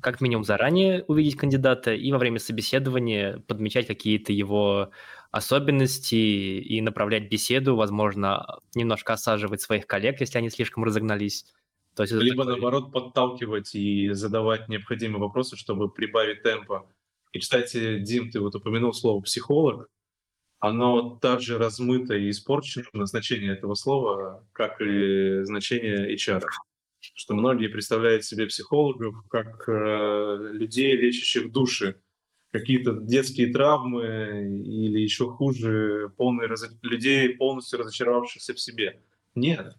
как 0.00 0.20
минимум 0.20 0.44
заранее 0.44 1.04
увидеть 1.08 1.36
кандидата 1.36 1.92
и 1.92 2.10
во 2.10 2.18
время 2.18 2.38
собеседования 2.38 3.38
подмечать 3.46 3.86
какие-то 3.86 4.32
его 4.32 4.90
особенности 5.30 6.14
и 6.14 6.80
направлять 6.80 7.28
беседу, 7.30 7.76
возможно, 7.76 8.58
немножко 8.74 9.12
осаживать 9.12 9.60
своих 9.60 9.86
коллег, 9.86 10.20
если 10.20 10.38
они 10.38 10.50
слишком 10.50 10.84
разогнались. 10.84 11.44
То 11.94 12.02
есть 12.04 12.14
Либо, 12.14 12.44
такой... 12.44 12.52
наоборот, 12.52 12.92
подталкивать 12.92 13.74
и 13.74 14.10
задавать 14.12 14.68
необходимые 14.68 15.20
вопросы, 15.20 15.56
чтобы 15.56 15.90
прибавить 15.90 16.42
темпа. 16.42 16.88
И, 17.32 17.38
кстати, 17.38 17.98
Дим, 17.98 18.30
ты 18.30 18.40
вот 18.40 18.54
упомянул 18.54 18.92
слово 18.92 19.20
«психолог». 19.20 19.88
Оно 20.58 21.16
также 21.16 21.56
размыто 21.56 22.14
и 22.14 22.30
испорчено, 22.30 23.06
значение 23.06 23.52
этого 23.52 23.74
слова, 23.74 24.46
как 24.52 24.80
и 24.80 25.42
значение 25.44 26.14
HR. 26.14 26.42
Что 27.00 27.34
многие 27.34 27.68
представляют 27.68 28.24
себе 28.24 28.46
психологов 28.46 29.14
как 29.28 29.68
э, 29.68 30.50
людей, 30.52 30.96
лечащих 30.96 31.50
души, 31.50 32.00
какие-то 32.52 32.92
детские 32.92 33.52
травмы 33.52 34.60
или 34.64 35.00
еще 35.00 35.28
хуже, 35.28 36.12
полные 36.16 36.48
раз... 36.48 36.68
людей, 36.82 37.36
полностью 37.36 37.78
разочаровавшихся 37.78 38.54
в 38.54 38.60
себе. 38.60 39.02
Нет. 39.34 39.74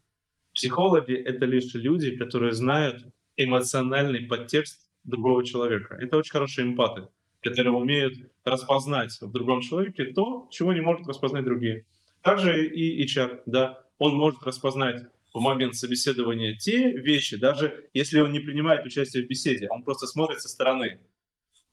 Психологи— 0.54 1.14
это 1.26 1.46
лишь 1.46 1.74
люди, 1.74 2.16
которые 2.16 2.54
знают 2.54 3.06
эмоциональный 3.38 4.22
подтекст 4.22 4.90
другого 5.04 5.46
человека. 5.46 5.96
Это 5.96 6.18
очень 6.18 6.32
хорошие 6.32 6.68
эмпаты, 6.68 7.08
которые 7.42 7.74
умеют 7.74 8.16
распознать 8.44 9.18
в 9.22 9.32
другом 9.32 9.62
человеке 9.62 10.06
то, 10.06 10.48
чего 10.52 10.74
не 10.74 10.82
могут 10.82 11.08
распознать 11.08 11.46
другие. 11.46 11.86
Также 12.22 12.68
и 12.68 13.04
HR, 13.06 13.42
да, 13.46 13.84
он 13.98 14.16
может 14.16 14.44
распознать 14.44 15.04
в 15.34 15.40
момент 15.40 15.76
собеседования 15.76 16.56
те 16.56 16.92
вещи, 16.92 17.38
даже 17.38 17.90
если 17.94 18.20
он 18.20 18.32
не 18.32 18.40
принимает 18.40 18.86
участие 18.86 19.24
в 19.24 19.28
беседе, 19.28 19.68
он 19.70 19.84
просто 19.84 20.08
смотрит 20.08 20.42
со 20.42 20.50
стороны. 20.50 21.00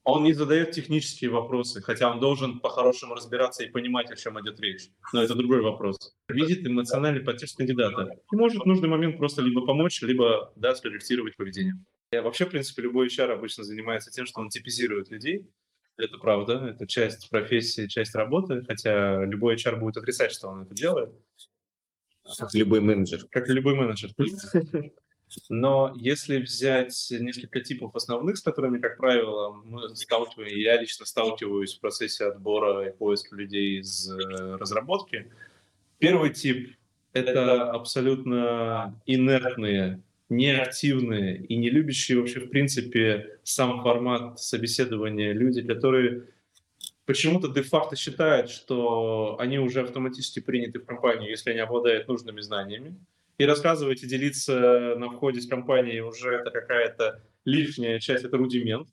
Он 0.04 0.22
не 0.22 0.32
задает 0.32 0.70
технические 0.70 1.28
вопросы, 1.28 1.82
хотя 1.82 2.10
он 2.10 2.18
должен 2.18 2.60
по-хорошему 2.60 3.14
разбираться 3.14 3.62
и 3.62 3.68
понимать, 3.68 4.10
о 4.10 4.16
чем 4.16 4.40
идет 4.40 4.58
речь. 4.58 4.88
Но 5.12 5.22
это 5.22 5.34
другой 5.34 5.60
вопрос. 5.60 6.16
Видит 6.28 6.66
эмоциональный 6.66 7.20
подтекст 7.20 7.58
кандидата 7.58 8.08
и 8.32 8.36
может 8.36 8.62
в 8.62 8.66
нужный 8.66 8.88
момент 8.88 9.18
просто 9.18 9.42
либо 9.42 9.66
помочь, 9.66 10.00
либо 10.00 10.50
да, 10.56 10.74
скорректировать 10.74 11.36
поведение. 11.36 11.74
Я 12.10 12.22
вообще, 12.22 12.46
в 12.46 12.50
принципе, 12.50 12.82
любой 12.82 13.08
HR 13.08 13.32
обычно 13.32 13.64
занимается 13.64 14.10
тем, 14.10 14.24
что 14.24 14.40
он 14.40 14.48
типизирует 14.48 15.10
людей. 15.10 15.46
Это 15.98 16.16
правда, 16.16 16.68
это 16.68 16.86
часть 16.86 17.28
профессии, 17.28 17.86
часть 17.86 18.14
работы, 18.14 18.62
хотя 18.66 19.24
любой 19.24 19.56
HR 19.56 19.76
будет 19.76 19.98
отрицать, 19.98 20.32
что 20.32 20.48
он 20.48 20.62
это 20.62 20.74
делает. 20.74 21.10
Как 22.36 22.54
любой 22.54 22.80
менеджер. 22.80 23.24
Как 23.30 23.48
любой 23.48 23.74
менеджер. 23.74 24.10
Но 25.50 25.92
если 25.96 26.38
взять 26.38 27.08
несколько 27.10 27.60
типов 27.60 27.94
основных, 27.94 28.38
с 28.38 28.42
которыми, 28.42 28.78
как 28.78 28.96
правило, 28.96 29.52
мы 29.64 29.94
сталкиваемся, 29.94 30.56
я 30.56 30.80
лично 30.80 31.04
сталкиваюсь 31.04 31.74
в 31.74 31.80
процессе 31.80 32.26
отбора 32.26 32.88
и 32.88 32.96
поиска 32.96 33.36
людей 33.36 33.80
из 33.80 34.10
э, 34.10 34.56
разработки, 34.56 35.30
первый 35.98 36.30
тип— 36.30 36.74
это 37.12 37.70
абсолютно 37.70 38.98
инертные, 39.06 40.02
неактивные 40.28 41.44
и 41.44 41.56
не 41.56 41.70
любящие 41.70 42.18
вообще, 42.18 42.40
в 42.40 42.50
принципе, 42.50 43.38
сам 43.42 43.82
формат 43.82 44.40
собеседования 44.40 45.32
люди, 45.32 45.62
которые 45.62 46.24
почему-то 47.08 47.48
де-факто 47.48 47.96
считают, 47.96 48.50
что 48.50 49.36
они 49.40 49.58
уже 49.58 49.80
автоматически 49.80 50.40
приняты 50.40 50.78
в 50.78 50.84
компанию, 50.84 51.30
если 51.30 51.50
они 51.50 51.60
обладают 51.60 52.06
нужными 52.06 52.42
знаниями, 52.42 53.00
и 53.38 53.46
рассказывать 53.46 54.02
и 54.02 54.06
делиться 54.06 54.94
на 54.98 55.08
входе 55.08 55.40
с 55.40 55.48
компанией 55.48 56.02
уже 56.02 56.34
это 56.34 56.50
какая-то 56.50 57.22
лишняя 57.46 57.98
часть, 57.98 58.24
это 58.24 58.36
рудимент. 58.36 58.88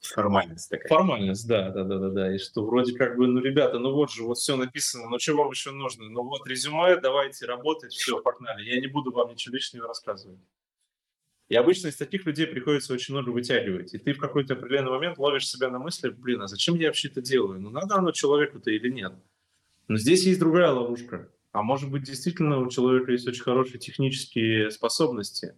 Формальность 0.00 0.70
такая. 0.70 0.88
Формальность, 0.88 1.46
да, 1.46 1.68
да, 1.68 1.84
да, 1.84 1.98
да, 1.98 2.08
да. 2.08 2.34
И 2.34 2.38
что 2.38 2.64
вроде 2.64 2.94
как 2.94 3.18
бы, 3.18 3.26
ну, 3.26 3.40
ребята, 3.40 3.78
ну 3.78 3.92
вот 3.92 4.10
же, 4.10 4.22
вот 4.22 4.38
все 4.38 4.56
написано, 4.56 5.10
ну 5.10 5.18
чего 5.18 5.42
вам 5.42 5.50
еще 5.50 5.70
нужно? 5.70 6.08
Ну 6.08 6.22
вот 6.22 6.46
резюме, 6.46 6.96
давайте 6.96 7.44
работать, 7.44 7.92
все, 7.92 8.22
погнали. 8.22 8.64
Я 8.64 8.80
не 8.80 8.86
буду 8.86 9.12
вам 9.12 9.30
ничего 9.30 9.54
лишнего 9.54 9.86
рассказывать. 9.86 10.38
И 11.48 11.54
обычно 11.54 11.88
из 11.88 11.96
таких 11.96 12.26
людей 12.26 12.46
приходится 12.46 12.92
очень 12.92 13.14
много 13.14 13.30
вытягивать. 13.30 13.94
И 13.94 13.98
ты 13.98 14.12
в 14.12 14.18
какой-то 14.18 14.54
определенный 14.54 14.90
момент 14.90 15.18
ловишь 15.18 15.48
себя 15.48 15.70
на 15.70 15.78
мысли, 15.78 16.10
блин, 16.10 16.42
а 16.42 16.46
зачем 16.46 16.74
я 16.74 16.88
вообще 16.88 17.08
это 17.08 17.22
делаю? 17.22 17.60
Ну 17.60 17.70
надо 17.70 17.94
оно 17.96 18.12
человеку-то 18.12 18.70
или 18.70 18.90
нет? 18.90 19.14
Но 19.88 19.96
здесь 19.96 20.24
есть 20.24 20.38
другая 20.38 20.70
ловушка. 20.70 21.30
А 21.52 21.62
может 21.62 21.90
быть, 21.90 22.02
действительно 22.02 22.58
у 22.58 22.68
человека 22.68 23.12
есть 23.12 23.26
очень 23.26 23.42
хорошие 23.42 23.78
технические 23.78 24.70
способности. 24.70 25.54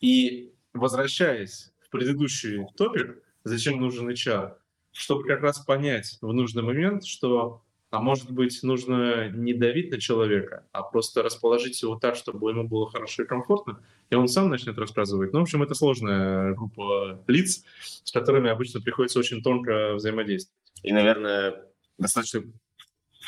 И 0.00 0.54
возвращаясь 0.72 1.72
в 1.80 1.90
предыдущий 1.90 2.66
топик, 2.76 3.22
зачем 3.44 3.80
нужен 3.80 4.08
HR, 4.08 4.54
чтобы 4.92 5.24
как 5.24 5.42
раз 5.42 5.58
понять 5.58 6.16
в 6.22 6.32
нужный 6.32 6.62
момент, 6.62 7.04
что, 7.04 7.62
а 7.90 8.00
может 8.00 8.30
быть, 8.30 8.62
нужно 8.62 9.30
не 9.30 9.54
давить 9.54 9.90
на 9.90 9.98
человека, 9.98 10.66
а 10.72 10.82
просто 10.82 11.22
расположить 11.22 11.80
его 11.80 11.96
так, 11.96 12.16
чтобы 12.16 12.50
ему 12.50 12.68
было 12.68 12.90
хорошо 12.90 13.22
и 13.22 13.26
комфортно, 13.26 13.82
и 14.10 14.14
он 14.14 14.28
сам 14.28 14.50
начнет 14.50 14.76
рассказывать. 14.78 15.32
Ну, 15.32 15.40
в 15.40 15.42
общем, 15.42 15.62
это 15.62 15.74
сложная 15.74 16.54
группа 16.54 17.24
лиц, 17.26 17.64
с 18.04 18.12
которыми 18.12 18.50
обычно 18.50 18.80
приходится 18.80 19.18
очень 19.18 19.42
тонко 19.42 19.94
взаимодействовать. 19.94 20.58
И, 20.82 20.92
наверное, 20.92 21.64
достаточно 21.96 22.42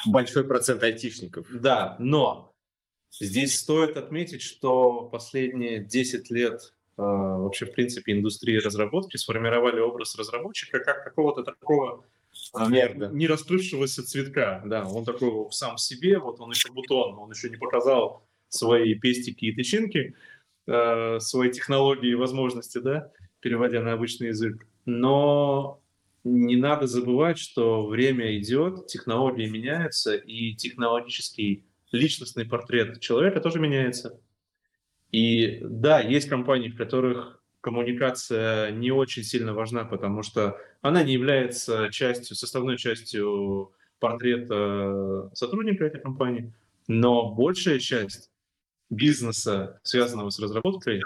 большой 0.07 0.45
процент 0.45 0.83
айтишников. 0.83 1.47
Да, 1.51 1.97
но 1.99 2.53
здесь 3.19 3.59
стоит 3.59 3.97
отметить, 3.97 4.43
что 4.43 5.09
последние 5.11 5.83
10 5.83 6.31
лет 6.31 6.75
э, 6.99 7.03
вообще, 7.03 7.65
в 7.65 7.73
принципе, 7.73 8.13
индустрии 8.13 8.59
разработки 8.59 9.17
сформировали 9.17 9.81
образ 9.81 10.17
разработчика 10.17 10.81
как 10.81 11.03
какого-то 11.03 11.45
такого 11.45 12.05
Верно. 12.55 13.11
не 13.13 13.27
раскрывшегося 13.27 14.05
цветка. 14.05 14.63
Да, 14.65 14.87
он 14.87 15.05
такой 15.05 15.31
сам 15.53 15.77
в 15.77 15.81
себе, 15.81 16.19
вот 16.19 16.41
он 16.41 16.51
еще 16.51 16.73
бутон, 16.73 17.19
он 17.19 17.31
еще 17.31 17.49
не 17.49 17.57
показал 17.57 18.27
свои 18.49 18.95
пестики 18.95 19.47
и 19.47 19.55
тычинки, 19.55 20.15
э, 20.67 21.21
свои 21.21 21.51
технологии 21.51 22.11
и 22.11 22.15
возможности, 22.15 22.79
да, 22.79 23.13
переводя 23.41 23.81
на 23.83 23.93
обычный 23.93 24.29
язык. 24.29 24.67
Но 24.85 25.81
не 26.25 26.57
надо 26.57 26.87
забывать, 26.87 27.39
что 27.39 27.87
время 27.87 28.37
идет, 28.39 28.87
технологии 28.87 29.49
меняются, 29.49 30.15
и 30.15 30.55
технологический 30.55 31.65
личностный 31.93 32.45
портрет 32.45 33.01
человека 33.01 33.41
тоже 33.41 33.59
меняется. 33.59 34.21
И 35.13 35.61
да, 35.63 36.01
есть 36.01 36.29
компании, 36.29 36.69
в 36.69 36.77
которых 36.77 37.43
коммуникация 37.61 38.71
не 38.71 38.91
очень 38.91 39.23
сильно 39.23 39.55
важна, 39.55 39.85
потому 39.85 40.23
что 40.23 40.59
она 40.83 41.03
не 41.03 41.13
является 41.13 41.89
частью, 41.91 42.37
составной 42.37 42.77
частью 42.77 43.73
портрета 43.99 45.31
сотрудника 45.35 45.85
этой 45.85 46.01
компании, 46.01 46.53
но 46.89 47.33
большая 47.35 47.79
часть 47.79 48.31
бизнеса, 48.89 49.81
связанного 49.83 50.31
с 50.31 50.39
разработкой, 50.39 51.03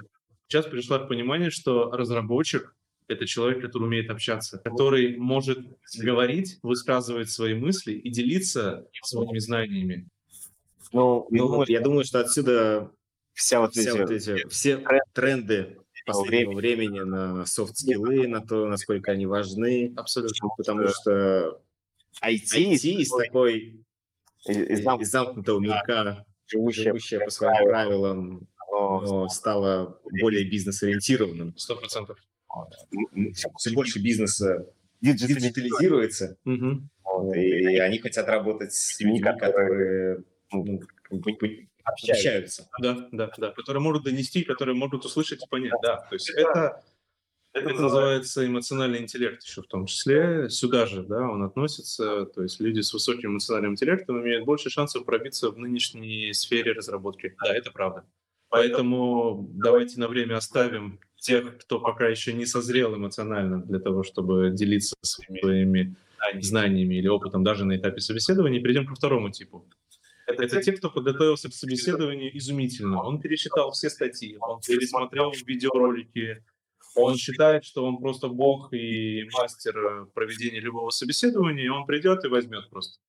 сейчас 0.49 0.67
пришла 0.67 0.99
к 0.99 1.09
пониманию, 1.09 1.51
что 1.51 1.91
разработчик 1.91 2.75
это 3.07 3.27
человек, 3.27 3.61
который 3.61 3.85
умеет 3.85 4.11
общаться, 4.11 4.59
который 4.59 5.17
может 5.17 5.59
говорить, 5.99 6.59
высказывать 6.63 7.31
свои 7.31 7.55
мысли 7.55 7.93
и 7.93 8.11
делиться 8.11 8.87
своими 9.03 9.39
знаниями. 9.39 10.09
Ну, 10.93 11.27
ну 11.31 11.65
я 11.67 11.81
думаю, 11.81 12.05
что 12.05 12.21
отсюда 12.21 12.91
вся 13.35 13.61
вот 13.61 13.73
вся 13.73 13.91
эти, 13.91 13.99
вот 13.99 14.11
эти 14.11 14.49
все 14.49 14.83
тренды 15.13 15.79
последнего 16.05 16.57
времени 16.57 17.01
на 17.01 17.47
софт-скиллы, 17.47 18.27
на 18.29 18.41
то, 18.41 18.67
насколько 18.67 19.13
они 19.13 19.27
важны. 19.27 19.93
Абсолютно. 19.97 20.49
Потому 20.57 20.89
что 20.89 21.61
IT, 22.23 22.55
IT 22.55 22.89
из 22.91 23.11
такой 23.11 23.85
из, 24.47 24.81
из 24.81 25.11
замкнутого 25.11 25.61
мирка, 25.61 26.27
живущая 26.47 27.25
по 27.25 27.31
своим 27.31 27.65
правилам, 27.65 28.49
но 28.71 29.29
стала 29.29 29.99
более 30.21 30.49
бизнес-ориентированным. 30.49 31.57
Сто 31.57 31.77
процентов 31.77 32.19
все 33.57 33.73
больше 33.73 34.01
бизнеса 34.01 34.67
диджитализируется, 35.01 36.37
вот, 36.45 37.35
и 37.37 37.79
они 37.79 37.99
хотят 37.99 38.29
работать 38.29 38.73
с 38.73 38.99
людьми, 39.01 39.21
которые 39.21 40.25
ну, 40.53 40.81
общаются. 41.85 42.69
Да, 42.81 43.09
да, 43.13 43.31
да, 43.37 43.51
которые 43.51 43.83
могут 43.83 44.05
донести, 44.05 44.43
которые 44.43 44.75
могут 44.75 45.05
услышать 45.05 45.43
и 45.45 45.49
понять, 45.49 45.73
да. 45.83 45.97
То 46.09 46.15
есть 46.15 46.31
это, 46.31 46.83
это 47.53 47.69
называется 47.69 48.47
эмоциональный 48.47 48.99
интеллект 48.99 49.43
еще 49.43 49.63
в 49.63 49.67
том 49.67 49.87
числе. 49.87 50.49
Сюда 50.51 50.87
же, 50.87 51.03
да, 51.03 51.21
он 51.21 51.43
относится. 51.43 52.27
То 52.27 52.43
есть 52.43 52.61
люди 52.61 52.81
с 52.81 52.93
высоким 52.93 53.33
эмоциональным 53.33 53.73
интеллектом 53.73 54.21
имеют 54.23 54.45
больше 54.45 54.71
шансов 54.71 55.05
пробиться 55.05 55.51
в 55.51 55.59
нынешней 55.59 56.33
сфере 56.33 56.73
разработки. 56.73 57.37
Да, 57.43 57.55
это 57.55 57.71
правда. 57.71 58.05
Поэтому 58.49 59.49
давайте 59.53 59.99
на 59.99 60.09
время 60.09 60.37
оставим 60.37 61.01
тех, 61.17 61.59
кто 61.59 61.81
пока 61.81 62.07
еще 62.07 62.33
не 62.33 62.47
созрел 62.47 62.95
эмоционально 62.95 63.63
для 63.63 63.79
того, 63.79 64.03
чтобы 64.03 64.51
делиться 64.51 64.95
своими, 65.03 65.41
своими 65.41 65.97
знаниями 66.43 66.97
или 66.97 67.09
опытом 67.09 67.43
даже 67.45 67.65
на 67.65 67.77
этапе 67.77 68.01
собеседования, 68.01 68.61
перейдем 68.61 68.87
ко 68.87 68.95
второму 68.95 69.31
типу. 69.31 69.67
Это, 70.27 70.43
это 70.43 70.63
те, 70.63 70.73
кто 70.73 70.91
подготовился 70.91 71.49
к 71.51 71.55
собеседованию 71.55 72.37
изумительно. 72.37 73.03
Он 73.03 73.21
пересчитал 73.21 73.73
все 73.73 73.91
статьи, 73.91 74.37
он 74.41 74.61
пересмотрел 74.61 75.33
видеоролики, 75.33 76.43
он 76.95 77.17
считает, 77.17 77.65
что 77.65 77.85
он 77.85 77.99
просто 77.99 78.29
бог 78.29 78.73
и 78.73 79.29
мастер 79.33 80.07
проведения 80.15 80.61
любого 80.61 80.91
собеседования, 80.91 81.65
и 81.65 81.69
он 81.69 81.87
придет 81.87 82.25
и 82.25 82.29
возьмет 82.29 82.71
просто. 82.71 83.01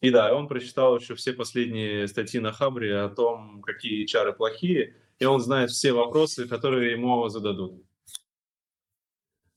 И 0.00 0.10
да, 0.10 0.34
он 0.34 0.48
прочитал 0.48 0.98
еще 0.98 1.14
все 1.14 1.32
последние 1.32 2.06
статьи 2.08 2.40
на 2.40 2.52
Хабре 2.52 3.00
о 3.00 3.08
том, 3.08 3.62
какие 3.62 4.06
чары 4.06 4.32
плохие, 4.32 4.94
и 5.18 5.24
он 5.24 5.40
знает 5.40 5.70
все 5.70 5.92
вопросы, 5.92 6.46
которые 6.46 6.92
ему 6.92 7.28
зададут. 7.28 7.82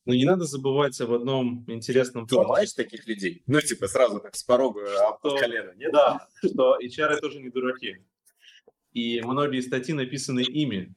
Но 0.06 0.16
не 0.16 0.26
надо 0.26 0.46
забывать 0.46 1.00
об 1.00 1.12
одном 1.12 1.64
интересном 1.68 2.26
Ты 2.26 2.36
ломаешь 2.36 2.74
таких 2.74 3.08
людей? 3.08 3.44
Ну, 3.46 3.62
типа, 3.62 3.88
сразу 3.88 4.20
так 4.20 4.36
с 4.36 4.44
порога 4.44 5.08
об 5.08 5.20
что, 5.20 5.38
колено, 5.38 5.74
нет? 5.76 5.92
Да, 5.92 6.28
что 6.44 6.78
HR 6.80 7.18
тоже 7.20 7.40
не 7.40 7.50
дураки. 7.50 7.98
И 8.94 9.22
многие 9.22 9.62
статьи 9.62 9.94
написаны 9.94 10.42
ими. 10.42 10.94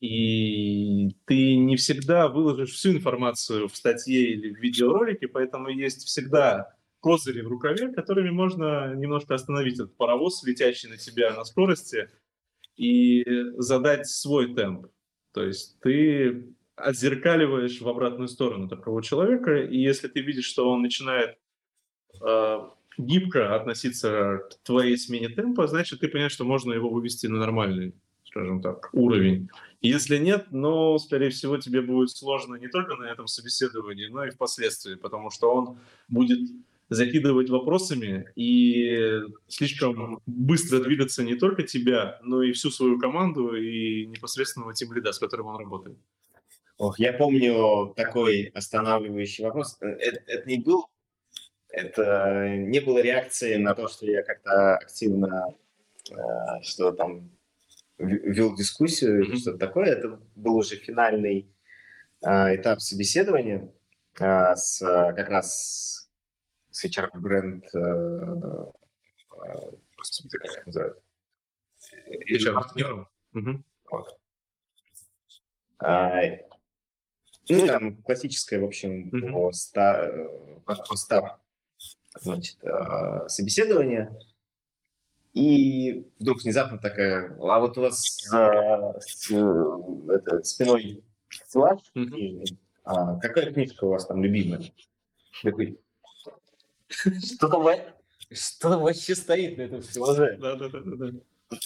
И 0.00 1.10
ты 1.26 1.56
не 1.56 1.76
всегда 1.76 2.28
выложишь 2.28 2.72
всю 2.72 2.92
информацию 2.92 3.68
в 3.68 3.76
статье 3.76 4.30
или 4.30 4.54
в 4.54 4.58
видеоролике, 4.58 5.28
поэтому 5.28 5.68
есть 5.68 6.06
всегда 6.06 6.74
козыри 7.00 7.42
в 7.42 7.48
рукаве, 7.48 7.92
которыми 7.92 8.30
можно 8.30 8.94
немножко 8.94 9.34
остановить 9.34 9.74
этот 9.74 9.96
паровоз, 9.96 10.42
летящий 10.42 10.88
на 10.88 10.96
тебя 10.96 11.32
на 11.34 11.44
скорости, 11.44 12.10
и 12.76 13.24
задать 13.58 14.06
свой 14.08 14.54
темп. 14.54 14.86
То 15.32 15.44
есть 15.44 15.78
ты 15.80 16.54
отзеркаливаешь 16.76 17.80
в 17.80 17.88
обратную 17.88 18.28
сторону 18.28 18.68
такого 18.68 19.02
человека, 19.02 19.56
и 19.56 19.78
если 19.78 20.08
ты 20.08 20.20
видишь, 20.20 20.46
что 20.46 20.70
он 20.70 20.82
начинает 20.82 21.38
э, 22.22 22.58
гибко 22.98 23.54
относиться 23.54 24.40
к 24.50 24.64
твоей 24.64 24.96
смене 24.96 25.28
темпа, 25.28 25.66
значит, 25.66 26.00
ты 26.00 26.08
понимаешь, 26.08 26.32
что 26.32 26.44
можно 26.44 26.72
его 26.72 26.88
вывести 26.88 27.26
на 27.26 27.38
нормальный 27.38 27.94
скажем 28.36 28.60
так, 28.60 28.90
уровень. 28.92 29.48
Если 29.80 30.18
нет, 30.18 30.48
ну, 30.50 30.98
скорее 30.98 31.30
всего, 31.30 31.56
тебе 31.56 31.80
будет 31.80 32.10
сложно 32.10 32.56
не 32.56 32.68
только 32.68 32.96
на 32.96 33.04
этом 33.04 33.26
собеседовании, 33.26 34.08
но 34.08 34.26
и 34.26 34.30
впоследствии, 34.30 34.94
потому 34.94 35.30
что 35.30 35.54
он 35.54 35.78
будет 36.08 36.40
закидывать 36.88 37.50
вопросами 37.50 38.30
и 38.36 39.22
слишком 39.48 40.20
быстро 40.26 40.80
двигаться 40.80 41.24
не 41.24 41.34
только 41.34 41.62
тебя, 41.62 42.20
но 42.22 42.42
и 42.42 42.52
всю 42.52 42.70
свою 42.70 42.98
команду 42.98 43.54
и 43.56 44.06
непосредственного 44.06 44.74
тим 44.74 44.92
лида, 44.92 45.12
с 45.12 45.18
которым 45.18 45.46
он 45.46 45.56
работает. 45.56 45.96
Ох, 46.78 46.98
я 46.98 47.12
помню 47.14 47.94
такой 47.96 48.50
останавливающий 48.54 49.44
вопрос. 49.44 49.78
Э, 49.80 49.86
это, 49.86 50.20
это 50.26 50.48
не 50.48 50.58
был, 50.58 50.86
это 51.70 52.48
не 52.48 52.80
было 52.80 52.98
реакции 52.98 53.56
на 53.56 53.74
то, 53.74 53.88
что 53.88 54.06
я 54.06 54.22
как-то 54.22 54.76
активно 54.76 55.54
э, 56.10 56.14
что 56.62 56.92
там 56.92 57.30
вел 57.98 58.54
дискуссию 58.54 59.24
или 59.24 59.36
что-то 59.36 59.58
такое. 59.58 59.86
Это 59.86 60.20
был 60.34 60.56
уже 60.56 60.76
финальный 60.76 61.50
э, 62.22 62.56
этап 62.56 62.80
собеседования 62.80 63.72
э, 64.20 64.54
с 64.54 64.78
как 64.80 65.28
раз 65.30 66.10
с 66.70 66.84
HR 66.84 67.08
бренд, 67.14 67.64
э, 67.74 68.70
господи, 69.96 70.38
как 70.38 70.68
это? 70.68 70.98
Вот. 73.90 74.18
Ну, 77.48 77.66
там 77.66 78.02
классическое, 78.02 78.60
в 78.60 78.64
общем, 78.64 79.08
mm-hmm. 79.08 79.32
по, 79.32 79.52
ста, 79.52 80.10
по 80.64 80.96
ста, 80.96 81.38
значит, 82.20 82.62
а, 82.64 83.28
собеседование. 83.28 84.18
И 85.32 86.06
вдруг 86.18 86.42
внезапно 86.42 86.78
такая, 86.78 87.36
а 87.38 87.60
вот 87.60 87.76
у 87.76 87.82
вас 87.82 88.02
за 88.22 88.96
с, 89.00 89.30
это, 89.30 90.42
спиной 90.42 91.04
стеллаж, 91.28 91.80
mm-hmm. 91.94 92.56
а, 92.84 93.18
какая 93.18 93.52
книжка 93.52 93.84
у 93.84 93.90
вас 93.90 94.06
там 94.06 94.24
любимая? 94.24 94.62
Такой, 95.42 95.78
что 96.88 97.48
там, 97.48 97.64
что 98.30 98.70
там 98.70 98.82
вообще 98.82 99.14
стоит 99.14 99.58
на 99.58 99.62
этом 99.62 99.82
стеллаже? 99.82 100.36
Да, 100.40 100.56
да, 100.56 100.68
да, 100.68 100.80
да. 100.82 101.10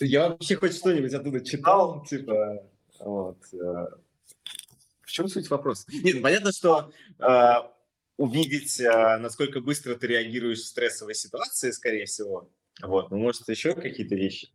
Я 0.00 0.28
вообще 0.28 0.56
хоть 0.56 0.76
что-нибудь 0.76 1.14
оттуда 1.14 1.40
читал, 1.40 2.04
типа, 2.04 2.66
вот. 2.98 3.38
Э, 5.10 5.12
в 5.12 5.12
чем 5.12 5.28
суть 5.28 5.50
вопроса? 5.50 5.84
Нет, 5.92 6.16
ну, 6.16 6.22
понятно, 6.22 6.52
что 6.52 6.92
э, 7.18 7.52
увидеть, 8.16 8.80
э, 8.80 9.18
насколько 9.18 9.60
быстро 9.60 9.94
ты 9.96 10.06
реагируешь 10.06 10.60
в 10.60 10.66
стрессовой 10.66 11.14
ситуации, 11.14 11.70
скорее 11.72 12.06
всего. 12.06 12.48
Вот, 12.82 13.10
ну, 13.10 13.18
может, 13.18 13.48
еще 13.48 13.74
какие-то 13.74 14.14
вещи? 14.14 14.48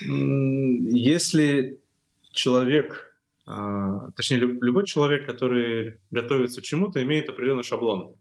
Если 0.00 1.80
человек, 2.32 3.14
а, 3.46 4.10
точнее, 4.12 4.38
любой 4.38 4.86
человек, 4.86 5.26
который 5.26 6.00
готовится 6.10 6.60
к 6.60 6.64
чему-то, 6.64 7.02
имеет 7.02 7.28
определенный 7.28 7.62
шаблон. 7.62 8.16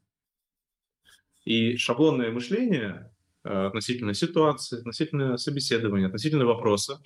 И 1.45 1.77
шаблонное 1.77 2.31
мышление 2.31 3.13
э, 3.43 3.49
относительно 3.49 4.13
ситуации, 4.13 4.79
относительно 4.79 5.38
собеседования, 5.38 6.07
относительно 6.07 6.45
вопроса, 6.45 7.01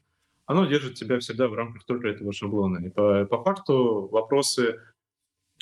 оно 0.49 0.65
держит 0.65 0.95
тебя 0.95 1.19
всегда 1.19 1.47
в 1.47 1.53
рамках 1.53 1.83
только 1.83 2.07
этого 2.07 2.33
шаблона. 2.33 2.83
И 2.83 2.89
по, 2.89 3.23
по 3.25 3.43
факту 3.43 4.09
вопросы, 4.11 4.81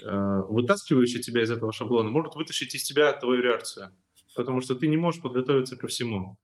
э, 0.01 0.41
вытаскивающие 0.47 1.21
тебя 1.21 1.43
из 1.43 1.51
этого 1.51 1.73
шаблона, 1.73 2.09
могут 2.09 2.37
вытащить 2.37 2.73
из 2.73 2.83
тебя 2.83 3.11
твою 3.11 3.41
реакцию, 3.41 3.91
потому 4.33 4.61
что 4.61 4.75
ты 4.75 4.87
не 4.87 4.95
можешь 4.95 5.21
подготовиться 5.21 5.75
ко 5.75 5.87
всему. 5.87 6.37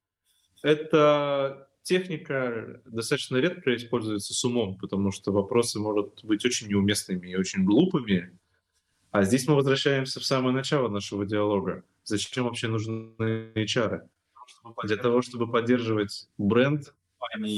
Эта 0.62 1.70
техника 1.84 2.82
достаточно 2.84 3.38
редко 3.38 3.74
используется 3.74 4.34
с 4.34 4.44
умом, 4.44 4.78
потому 4.78 5.14
что 5.14 5.32
вопросы 5.32 5.80
могут 5.80 6.22
быть 6.26 6.44
очень 6.44 6.68
неуместными 6.68 7.30
и 7.30 7.38
очень 7.38 7.64
глупыми. 7.64 8.38
А 9.12 9.24
здесь 9.24 9.48
мы 9.48 9.56
возвращаемся 9.56 10.20
в 10.20 10.26
самое 10.26 10.54
начало 10.54 10.90
нашего 10.90 11.26
диалога. 11.26 11.86
Зачем 12.04 12.44
вообще 12.44 12.68
нужны 12.68 13.16
HR? 13.56 14.02
Для 14.84 14.98
того, 14.98 15.22
чтобы 15.22 15.50
поддерживать 15.50 16.28
бренд 16.38 16.94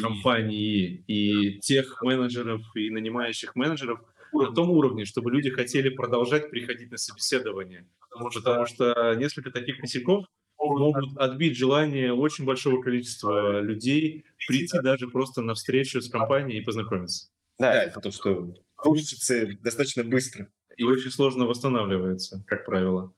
компании 0.01 1.03
и 1.07 1.59
тех 1.59 2.01
менеджеров 2.01 2.61
и 2.75 2.89
нанимающих 2.89 3.55
менеджеров 3.55 3.99
на 4.33 4.51
том 4.51 4.69
уровне, 4.71 5.05
чтобы 5.05 5.31
люди 5.31 5.49
хотели 5.49 5.89
продолжать 5.89 6.49
приходить 6.49 6.91
на 6.91 6.97
собеседование. 6.97 7.87
Потому 8.09 8.31
что, 8.31 8.41
потому 8.41 8.65
что 8.65 9.15
несколько 9.15 9.51
таких 9.51 9.79
косяков 9.79 10.25
могут 10.57 11.17
отбить 11.17 11.57
желание 11.57 12.13
очень 12.13 12.45
большого 12.45 12.81
количества 12.81 13.61
людей 13.61 14.25
прийти 14.47 14.79
даже 14.79 15.07
просто 15.07 15.41
на 15.41 15.53
встречу 15.53 16.01
с 16.01 16.09
компанией 16.09 16.59
и 16.59 16.63
познакомиться. 16.63 17.29
Да, 17.59 17.83
это 17.83 17.99
то, 17.99 18.11
что 18.11 18.53
рушится 18.77 19.47
достаточно 19.61 20.03
быстро. 20.03 20.49
И 20.77 20.83
очень 20.83 21.11
сложно 21.11 21.45
восстанавливается, 21.45 22.43
как 22.47 22.65
правило. 22.65 23.13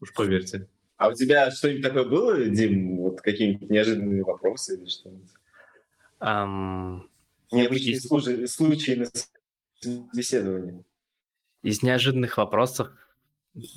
Уж 0.00 0.12
поверьте. 0.12 0.68
А 0.96 1.08
у 1.08 1.14
тебя 1.14 1.50
что-нибудь 1.52 1.82
такое 1.82 2.04
было, 2.04 2.44
Дим? 2.44 2.96
Вот 2.96 3.20
какие-нибудь 3.20 3.70
неожиданные 3.70 4.24
вопросы 4.24 4.76
или 4.76 4.86
что-нибудь? 4.86 5.30
Um, 6.20 7.02
Необычные 7.52 7.94
из... 7.94 8.06
случаи, 8.06 8.46
случаи 8.46 8.92
на 8.92 9.06
собеседовании. 9.80 10.84
Из 11.62 11.82
неожиданных 11.82 12.36
вопросов, 12.36 12.90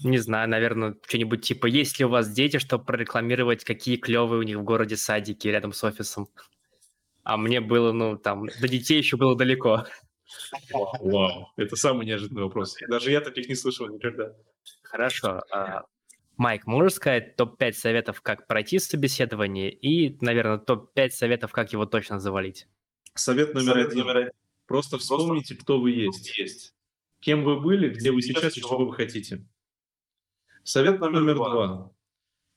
не 0.04 0.18
знаю, 0.18 0.50
наверное, 0.50 0.96
что-нибудь 1.08 1.42
типа, 1.44 1.68
есть 1.68 2.00
ли 2.00 2.06
у 2.06 2.10
вас 2.10 2.32
дети, 2.32 2.58
чтобы 2.58 2.86
прорекламировать, 2.86 3.64
какие 3.64 3.98
клевые 3.98 4.40
у 4.40 4.44
них 4.44 4.58
в 4.58 4.64
городе 4.64 4.98
садики 4.98 5.48
рядом 5.48 5.74
с 5.74 5.84
офисом? 5.84 6.30
А 7.24 7.38
мне 7.38 7.62
было, 7.62 7.92
ну, 7.92 8.18
там, 8.18 8.48
до 8.48 8.68
детей 8.68 8.98
еще 8.98 9.18
было 9.18 9.36
далеко. 9.36 9.86
Вау, 10.72 11.52
это 11.58 11.76
самый 11.76 12.06
неожиданный 12.06 12.44
вопрос. 12.44 12.76
Даже 12.88 13.12
я 13.12 13.22
таких 13.22 13.48
не 13.50 13.56
слышал 13.56 13.88
никогда. 13.88 14.34
Хорошо. 14.84 15.44
Майк, 16.42 16.66
можешь 16.66 16.94
сказать 16.94 17.36
топ-5 17.36 17.74
советов, 17.74 18.22
как 18.22 18.48
пройти 18.48 18.80
собеседование 18.80 19.72
и, 19.72 20.18
наверное, 20.26 20.58
топ-5 20.58 21.10
советов, 21.12 21.52
как 21.52 21.72
его 21.72 21.86
точно 21.86 22.20
завалить? 22.20 22.68
Совет 23.14 23.54
номер 23.54 23.74
Совет 23.74 23.92
один. 23.92 24.08
Номер... 24.08 24.32
Просто 24.66 24.98
вспомните, 24.98 25.54
кто 25.54 25.80
вы 25.80 25.92
есть. 25.92 26.36
есть. 26.40 26.74
Кем 27.20 27.44
вы 27.44 27.60
были, 27.60 27.90
где 27.90 28.12
вы 28.12 28.24
сейчас 28.24 28.58
и 28.58 28.62
чего 28.62 28.88
вы 28.88 28.96
хотите. 28.96 29.46
Совет 30.64 31.00
номер 31.00 31.36
два. 31.36 31.92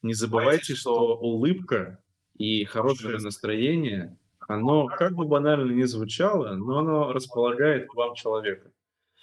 Не 0.00 0.14
забывайте, 0.14 0.74
что 0.74 1.18
улыбка 1.18 2.02
и 2.38 2.64
хорошее 2.64 3.18
настроение, 3.18 4.18
оно, 4.48 4.86
как 4.86 5.12
бы 5.12 5.26
банально 5.26 5.70
ни 5.70 5.82
звучало, 5.82 6.54
но 6.54 6.78
оно 6.78 7.12
располагает 7.12 7.86
к 7.88 7.94
вам 7.96 8.14
человека. 8.14 8.72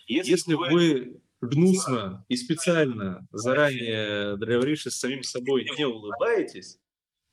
Если 0.06 0.54
вы 0.54 1.20
гнусно 1.42 2.24
и 2.30 2.36
специально, 2.36 3.28
заранее 3.32 4.38
договорившись 4.38 4.94
с 4.94 5.00
самим 5.00 5.24
собой, 5.24 5.68
не 5.78 5.86
улыбаетесь, 5.86 6.80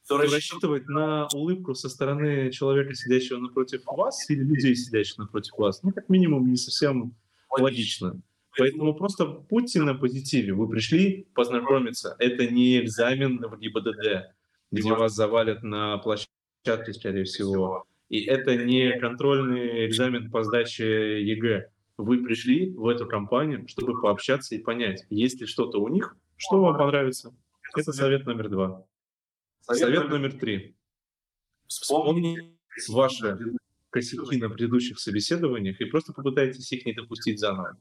то 0.08 0.16
рассчитывать 0.16 0.88
на 0.88 1.28
улыбку 1.34 1.74
со 1.74 1.88
стороны 1.88 2.50
человека, 2.50 2.94
сидящего 2.94 3.38
напротив 3.38 3.82
вас, 3.84 4.28
или 4.30 4.42
людей, 4.42 4.74
сидящих 4.74 5.18
напротив 5.18 5.52
вас, 5.58 5.82
ну, 5.82 5.92
как 5.92 6.08
минимум, 6.08 6.50
не 6.50 6.56
совсем 6.56 7.14
логично. 7.50 8.20
Поэтому 8.56 8.94
просто 8.94 9.26
будьте 9.26 9.80
на 9.82 9.94
позитиве. 9.94 10.52
Вы 10.52 10.68
пришли 10.68 11.28
познакомиться. 11.34 12.16
Это 12.18 12.46
не 12.48 12.80
экзамен 12.80 13.38
в 13.38 13.56
ГИБДД, 13.56 14.34
где 14.72 14.92
вас 14.92 15.14
завалят 15.14 15.62
на 15.62 15.98
площадке, 15.98 16.92
скорее 16.92 17.24
всего. 17.24 17.84
И 18.08 18.24
это 18.24 18.56
не 18.56 18.98
контрольный 18.98 19.86
экзамен 19.86 20.30
по 20.30 20.42
сдаче 20.42 21.22
ЕГЭ 21.22 21.70
вы 21.98 22.22
пришли 22.22 22.70
в 22.70 22.86
эту 22.86 23.06
компанию, 23.06 23.66
чтобы 23.68 24.00
пообщаться 24.00 24.54
и 24.54 24.58
понять, 24.58 25.04
есть 25.10 25.40
ли 25.40 25.46
что-то 25.46 25.78
у 25.78 25.88
них, 25.88 26.16
что 26.36 26.62
вам 26.62 26.78
понравится. 26.78 27.34
Это 27.76 27.92
совет 27.92 28.24
номер 28.24 28.48
два. 28.48 28.86
Совет 29.60 30.08
номер 30.08 30.32
три. 30.32 30.76
Вспомните 31.66 32.56
ваши 32.88 33.36
косяки 33.90 34.36
на 34.38 34.48
предыдущих 34.48 34.98
собеседованиях 34.98 35.80
и 35.80 35.84
просто 35.84 36.12
попытайтесь 36.12 36.70
их 36.72 36.86
не 36.86 36.92
допустить 36.92 37.40
заново. 37.40 37.76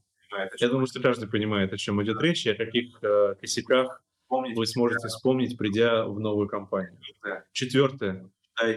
Я 0.59 0.67
думаю, 0.67 0.87
что 0.87 0.99
каждый 0.99 1.29
понимает, 1.29 1.71
о 1.71 1.77
чем 1.77 2.03
идет 2.03 2.21
речь 2.21 2.45
и 2.45 2.49
о 2.49 2.55
каких 2.55 3.01
э, 3.01 3.35
косяках 3.39 4.03
вы 4.29 4.65
сможете 4.65 5.07
вспомнить, 5.07 5.57
придя 5.57 6.05
в 6.05 6.19
новую 6.19 6.49
компанию. 6.49 6.99
Четвертое. 7.53 8.29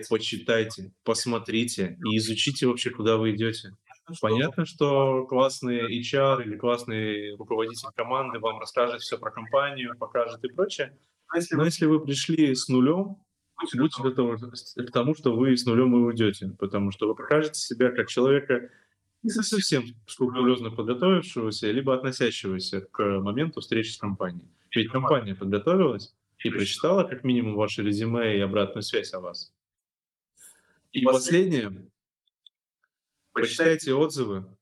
Почитайте, 0.09 0.93
посмотрите 1.03 1.99
и 2.05 2.19
изучите 2.19 2.67
вообще, 2.67 2.91
куда 2.91 3.17
вы 3.17 3.35
идете. 3.35 3.77
Понятно, 4.21 4.65
что 4.65 5.25
классный 5.27 6.01
HR 6.01 6.45
или 6.45 6.57
классный 6.57 7.37
руководитель 7.37 7.89
команды 7.95 8.39
вам 8.39 8.59
расскажет 8.59 9.01
все 9.03 9.19
про 9.19 9.31
компанию, 9.31 9.97
покажет 9.99 10.43
и 10.45 10.49
прочее. 10.49 10.97
Но 11.53 11.65
если 11.65 11.87
вы 11.87 12.01
пришли 12.01 12.55
с 12.55 12.69
нулем, 12.69 13.19
будьте 13.75 14.03
готовы 14.03 14.39
к 14.39 14.91
тому, 14.93 15.15
что 15.15 15.37
вы 15.37 15.57
с 15.57 15.65
нулем 15.67 15.95
и 15.95 15.99
уйдете, 15.99 16.55
потому 16.59 16.91
что 16.91 17.09
вы 17.09 17.15
покажете 17.15 17.61
себя 17.61 17.91
как 17.91 18.09
человека 18.09 18.71
не 19.23 19.31
совсем 19.31 19.85
скрупулезно 20.07 20.71
подготовившегося, 20.71 21.71
либо 21.71 21.95
относящегося 21.95 22.81
к 22.81 23.03
моменту 23.21 23.61
встречи 23.61 23.91
с 23.91 23.99
компанией. 23.99 24.49
Ведь 24.75 24.91
компания 24.91 25.35
подготовилась 25.35 26.15
и 26.39 26.51
прочитала 26.51 27.05
как 27.05 27.23
минимум 27.23 27.55
ваше 27.55 27.83
резюме 27.83 28.37
и 28.37 28.41
обратную 28.41 28.83
связь 28.83 29.13
о 29.13 29.21
вас. 29.21 29.53
И 30.93 31.05
последнее, 31.05 31.87
почитайте 33.33 33.95
отзывы, 33.95 34.57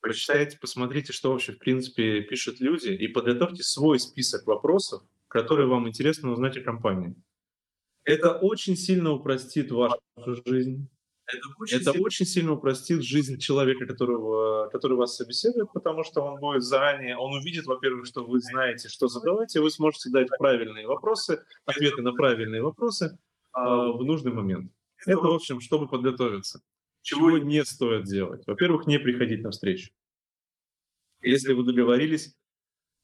почитайте, 0.00 0.58
посмотрите, 0.58 1.12
что 1.12 1.32
вообще 1.32 1.52
в 1.52 1.58
принципе 1.58 2.20
пишут 2.22 2.60
люди, 2.60 2.88
и 2.88 3.08
подготовьте 3.08 3.62
свой 3.62 3.98
список 3.98 4.46
вопросов, 4.46 5.02
которые 5.28 5.66
вам 5.68 5.88
интересно 5.88 6.30
узнать 6.30 6.56
о 6.56 6.62
компании. 6.62 7.14
Это 8.04 8.36
очень 8.36 8.76
сильно 8.76 9.12
упростит 9.12 9.70
вашу 9.70 10.00
жизнь. 10.44 10.88
Это 11.26 11.48
очень, 11.58 11.76
это 11.76 11.92
сильно... 11.92 12.04
очень 12.04 12.26
сильно 12.26 12.52
упростит 12.52 13.02
жизнь 13.02 13.38
человека, 13.38 13.86
которого, 13.86 14.68
который 14.70 14.96
вас 14.96 15.16
собеседует, 15.16 15.72
потому 15.72 16.02
что 16.02 16.20
он 16.22 16.40
будет 16.40 16.62
заранее, 16.62 17.16
он 17.16 17.32
увидит, 17.32 17.64
во-первых, 17.64 18.06
что 18.06 18.24
вы 18.24 18.40
знаете, 18.40 18.88
что 18.88 19.08
задавать, 19.08 19.54
и 19.54 19.60
вы 19.60 19.70
сможете 19.70 20.10
дать 20.10 20.28
правильные 20.36 20.86
вопросы, 20.86 21.42
ответы 21.64 22.02
на 22.02 22.12
правильные 22.12 22.62
вопросы 22.62 23.06
э, 23.06 23.60
в 23.60 24.04
нужный 24.04 24.32
момент. 24.32 24.72
Это, 25.06 25.20
в 25.20 25.32
общем, 25.32 25.60
чтобы 25.60 25.88
подготовиться. 25.88 26.60
Чего 27.02 27.36
не 27.38 27.64
стоит 27.64 28.04
делать? 28.04 28.44
Во-первых, 28.46 28.86
не 28.86 28.98
приходить 28.98 29.42
на 29.42 29.50
встречу. 29.50 29.90
Если 31.20 31.52
вы 31.52 31.64
договорились, 31.64 32.34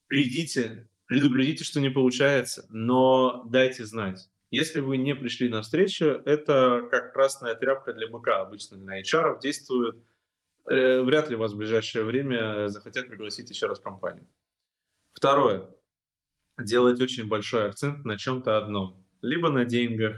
придите, 0.07 0.89
предупредите, 1.07 1.65
что 1.65 1.81
не 1.81 1.91
получается, 1.91 2.67
но 2.69 3.45
дайте 3.45 3.85
знать. 3.85 4.29
Если 4.51 4.81
вы 4.81 4.97
не 4.97 5.15
пришли 5.15 5.49
на 5.49 5.63
встречу, 5.63 6.07
это 6.25 6.89
как 6.91 7.13
красная 7.13 7.55
тряпка 7.55 7.93
для 7.93 8.09
быка 8.09 8.41
обычно 8.41 8.79
на 8.79 9.01
HR 9.01 9.41
действует. 9.41 9.97
Э, 10.67 11.03
вряд 11.03 11.29
ли 11.29 11.37
вас 11.37 11.53
в 11.53 11.57
ближайшее 11.57 12.05
время 12.05 12.69
захотят 12.69 13.09
пригласить 13.09 13.51
еще 13.51 13.67
раз 13.67 13.79
в 13.79 13.83
компанию. 13.83 14.27
Второе. 15.13 15.69
Делать 16.59 17.01
очень 17.01 17.29
большой 17.29 17.67
акцент 17.67 18.05
на 18.05 18.17
чем-то 18.17 18.57
одном. 18.57 19.05
Либо 19.21 19.51
на 19.51 19.65
деньгах, 19.65 20.17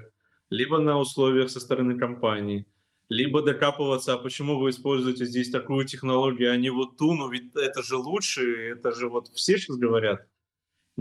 либо 0.49 0.79
на 0.79 0.99
условиях 0.99 1.51
со 1.51 1.59
стороны 1.59 1.99
компании, 1.99 2.66
либо 3.11 3.42
докапываться, 3.42 4.14
а 4.14 4.18
почему 4.18 4.59
вы 4.59 4.70
используете 4.70 5.27
здесь 5.27 5.51
такую 5.51 5.85
технологию, 5.85 6.53
а 6.53 6.57
не 6.57 6.70
вот 6.70 6.96
ту, 6.96 7.12
ну 7.12 7.29
ведь 7.29 7.55
это 7.55 7.83
же 7.83 7.96
лучше, 7.96 8.70
это 8.70 8.92
же 8.92 9.09
вот 9.11 9.29
все 9.29 9.59
сейчас 9.59 9.77
говорят 9.77 10.27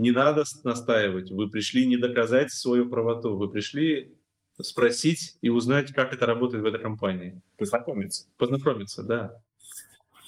не 0.00 0.12
надо 0.12 0.44
настаивать. 0.64 1.30
Вы 1.30 1.48
пришли 1.50 1.86
не 1.86 1.96
доказать 1.96 2.52
свою 2.52 2.88
правоту, 2.88 3.36
вы 3.36 3.50
пришли 3.50 4.16
спросить 4.60 5.36
и 5.42 5.48
узнать, 5.50 5.92
как 5.92 6.12
это 6.12 6.26
работает 6.26 6.62
в 6.62 6.66
этой 6.66 6.80
компании. 6.80 7.40
Познакомиться. 7.56 8.26
Познакомиться, 8.36 9.02
да. 9.02 9.42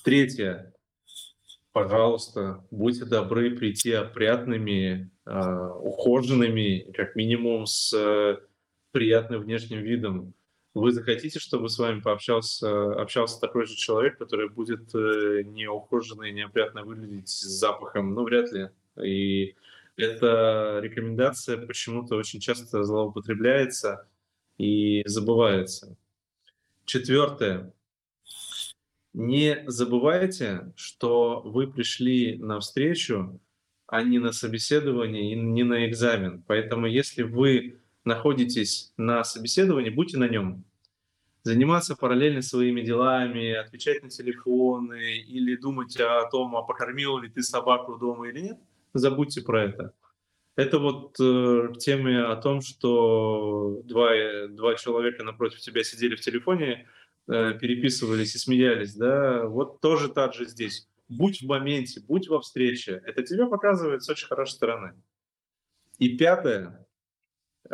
Третье. 0.05 0.75
Пожалуйста, 1.73 2.64
будьте 2.71 3.07
добры 3.07 3.57
прийти 3.57 3.92
опрятными, 3.92 5.11
э, 5.25 5.68
ухоженными, 5.81 6.92
как 6.92 7.16
минимум 7.16 7.66
с 7.66 7.95
э, 7.95 8.38
приятным 8.90 9.40
внешним 9.40 9.81
видом. 9.81 10.35
Вы 10.75 10.93
захотите, 10.93 11.39
чтобы 11.39 11.69
с 11.69 11.79
вами 11.79 12.01
пообщался 12.01 12.95
общался 12.95 13.39
такой 13.41 13.67
же 13.67 13.77
человек, 13.77 14.17
который 14.17 14.49
будет 14.49 14.95
э, 14.95 15.43
не 15.45 15.69
ухоженный, 15.69 16.33
неопрятно 16.33 16.83
выглядеть 16.83 17.29
с 17.29 17.43
запахом? 17.43 18.15
Ну, 18.15 18.25
вряд 18.25 18.51
ли. 18.53 18.71
И 19.03 19.55
эта 19.97 20.81
рекомендация 20.83 21.59
почему-то 21.67 22.17
очень 22.17 22.41
часто 22.41 22.85
злоупотребляется 22.85 24.09
и 24.57 25.03
забывается. 25.07 25.97
Четвертое. 26.87 27.75
Не 29.13 29.63
забывайте, 29.67 30.73
что 30.75 31.43
вы 31.45 31.71
пришли 31.71 32.39
на 32.39 32.61
встречу, 32.61 33.39
а 33.87 34.03
не 34.03 34.19
на 34.19 34.33
собеседование 34.33 35.33
и 35.33 35.37
не 35.37 35.65
на 35.65 35.87
экзамен. 35.87 36.43
Поэтому 36.47 36.87
если 36.87 37.23
вы 37.25 37.82
находитесь 38.05 38.93
на 38.97 39.25
собеседовании, 39.25 39.91
будьте 39.91 40.19
на 40.19 40.29
нем. 40.29 40.65
Заниматься 41.45 41.97
параллельно 41.97 42.43
своими 42.43 42.83
делами, 42.83 43.53
отвечать 43.53 44.03
на 44.03 44.11
телефоны 44.11 45.19
или 45.19 45.57
думать 45.57 45.97
о 45.99 46.29
том, 46.31 46.55
а 46.57 46.62
покормил 46.62 47.19
ли 47.19 47.29
ты 47.29 47.43
собаку 47.43 47.97
дома 47.97 48.29
или 48.29 48.41
нет– 48.41 48.59
забудьте 48.95 49.43
про 49.43 49.65
это. 49.65 49.95
Это 50.55 50.79
вот 50.79 51.17
э, 51.19 51.73
теме 51.79 52.23
о 52.25 52.37
том, 52.37 52.61
что 52.61 53.81
два, 53.85 54.11
два 54.49 54.75
человека 54.75 55.25
напротив 55.25 55.61
тебя 55.61 55.83
сидели 55.83 56.15
в 56.15 56.21
телефоне, 56.21 56.87
э, 57.27 57.59
переписывались 57.59 58.35
и 58.35 58.38
смеялись, 58.38 58.95
да, 58.95 59.47
вот 59.47 59.81
тоже 59.81 60.09
так 60.09 60.35
же 60.35 60.47
здесь. 60.47 60.88
Будь 61.09 61.41
в 61.41 61.47
моменте, 61.47 62.01
будь 62.07 62.29
во 62.29 62.41
встрече. 62.41 63.03
Это 63.07 63.23
тебе 63.23 63.47
показывает 63.47 64.03
с 64.03 64.09
очень 64.11 64.27
хорошей 64.27 64.53
стороны. 64.53 64.95
И 65.99 66.17
пятое, 66.17 66.87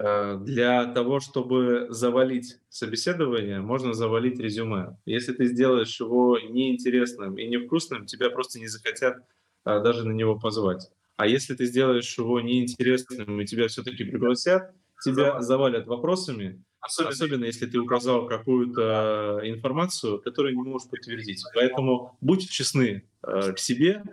для 0.00 0.86
того, 0.86 1.18
чтобы 1.18 1.86
завалить 1.90 2.58
собеседование, 2.68 3.60
можно 3.60 3.94
завалить 3.94 4.38
резюме. 4.38 4.96
Если 5.06 5.32
ты 5.32 5.46
сделаешь 5.46 5.98
его 5.98 6.38
неинтересным 6.38 7.36
и 7.36 7.48
невкусным, 7.48 8.06
тебя 8.06 8.30
просто 8.30 8.60
не 8.60 8.68
захотят 8.68 9.16
э, 9.64 9.82
даже 9.82 10.06
на 10.06 10.12
него 10.12 10.38
позвать. 10.38 10.88
А 11.16 11.26
если 11.26 11.54
ты 11.54 11.66
сделаешь 11.66 12.16
его 12.16 12.40
неинтересным 12.40 13.40
и 13.40 13.44
тебя 13.44 13.66
все-таки 13.66 14.04
пригласят, 14.04 14.72
тебя 15.02 15.40
завалят 15.40 15.88
вопросами, 15.88 16.62
особенно, 16.80 17.10
особенно 17.10 17.44
если 17.46 17.66
ты 17.66 17.78
указал 17.78 18.26
какую-то 18.28 19.40
информацию, 19.42 20.20
которую 20.20 20.54
не 20.54 20.62
можешь 20.62 20.88
подтвердить. 20.88 21.42
Поэтому 21.54 22.16
будьте 22.20 22.46
честны 22.46 23.04
э, 23.22 23.52
к 23.52 23.58
себе. 23.58 24.04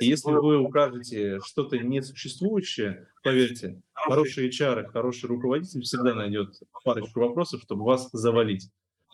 И 0.00 0.06
если 0.06 0.32
вы 0.32 0.58
укажете 0.58 1.38
что-то 1.44 1.78
несуществующее, 1.78 3.08
поверьте, 3.22 3.80
хороший 3.92 4.48
HR, 4.48 4.88
хороший 4.88 5.26
руководитель 5.26 5.82
всегда 5.82 6.14
найдет 6.14 6.60
парочку 6.82 7.20
вопросов, 7.20 7.62
чтобы 7.62 7.84
вас 7.84 8.08
завалить. 8.12 8.70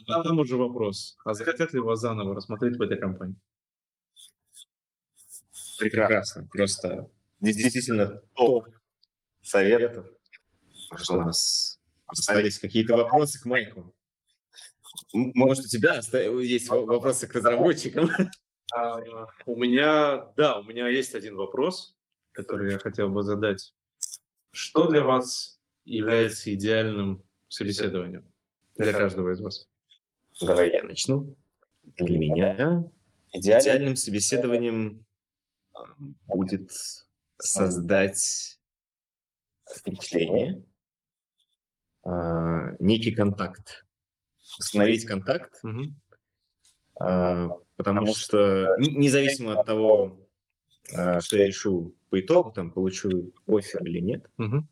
А 0.06 0.22
там 0.22 0.38
уже 0.38 0.56
вопрос, 0.56 1.18
а 1.24 1.34
захотят 1.34 1.74
ли 1.74 1.80
вас 1.80 2.00
заново 2.00 2.34
рассмотреть 2.34 2.78
в 2.78 2.82
этой 2.82 2.96
компании? 2.98 3.36
Прекрасно. 5.78 6.48
Просто 6.50 7.10
действительно 7.40 8.22
топ 8.34 8.68
советов. 9.42 10.06
Что 10.96 11.14
у 11.14 11.20
нас 11.20 11.78
остались 12.06 12.58
какие-то 12.58 12.96
вопросы 12.96 13.40
к 13.40 13.44
Майку? 13.44 13.94
Может, 15.12 15.66
у 15.66 15.68
тебя 15.68 16.00
есть 16.40 16.68
вопросы 16.68 17.26
к 17.26 17.34
разработчикам? 17.34 18.10
А, 18.72 18.98
у 19.46 19.56
меня, 19.56 20.26
да, 20.36 20.58
у 20.58 20.62
меня 20.64 20.88
есть 20.88 21.14
один 21.14 21.36
вопрос, 21.36 21.96
который 22.32 22.72
я 22.72 22.78
хотел 22.78 23.08
бы 23.08 23.22
задать. 23.22 23.74
Что 24.52 24.88
для 24.88 25.02
вас 25.02 25.60
является 25.84 26.52
идеальным 26.54 27.22
собеседованием 27.48 28.30
для 28.76 28.92
каждого 28.92 29.30
из 29.32 29.40
вас? 29.40 29.68
Давай 30.40 30.70
я 30.70 30.82
начну. 30.82 31.36
Для 31.96 32.18
меня 32.18 32.84
идеальным 33.32 33.96
собеседованием 33.96 35.04
будет 36.26 36.70
создать 37.38 38.58
впечатление, 39.68 40.64
а, 42.02 42.72
некий 42.78 43.12
контакт, 43.12 43.86
установить 44.58 45.06
контакт, 45.06 45.54
угу. 45.62 45.94
Потому, 47.80 48.00
потому 48.00 48.16
что 48.16 48.76
независимо 48.78 49.58
от 49.58 49.66
того, 49.66 50.18
что 50.84 51.36
я 51.36 51.46
решу 51.46 51.94
по 52.10 52.20
итогу, 52.20 52.52
там 52.52 52.70
получу 52.70 53.32
офер 53.46 53.82
или 53.84 54.00
нет, 54.00 54.30
угу. 54.36 54.64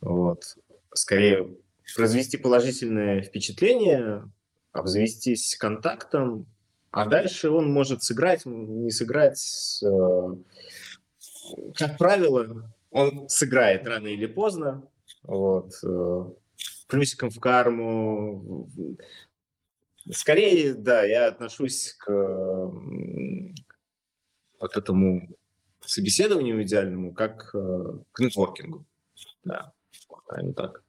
вот, 0.00 0.56
скорее 0.94 1.56
произвести 1.96 2.36
положительное 2.36 3.22
впечатление, 3.22 4.30
обзавестись 4.72 5.56
контактом, 5.56 6.46
а 6.90 7.06
дальше 7.06 7.50
он 7.50 7.72
может 7.72 8.02
сыграть, 8.02 8.46
не 8.46 8.90
сыграть, 8.90 9.82
как 11.74 11.98
правило, 11.98 12.70
он 12.90 13.28
сыграет 13.28 13.86
рано 13.86 14.08
или 14.08 14.26
поздно. 14.26 14.82
Вот. 15.22 15.72
Э, 15.82 16.24
плюсиком 16.88 17.30
в 17.30 17.38
карму. 17.38 18.68
Скорее, 20.12 20.74
да, 20.74 21.04
я 21.04 21.26
отношусь 21.26 21.94
к 21.98 22.10
вот 24.60 24.76
этому 24.76 25.28
собеседованию 25.80 26.62
идеальному, 26.62 27.12
как 27.14 27.54
э, 27.54 27.98
к 28.12 28.20
нетворкингу. 28.20 28.84
Да, 29.44 29.72
правильно 30.26 30.54
так. 30.54 30.82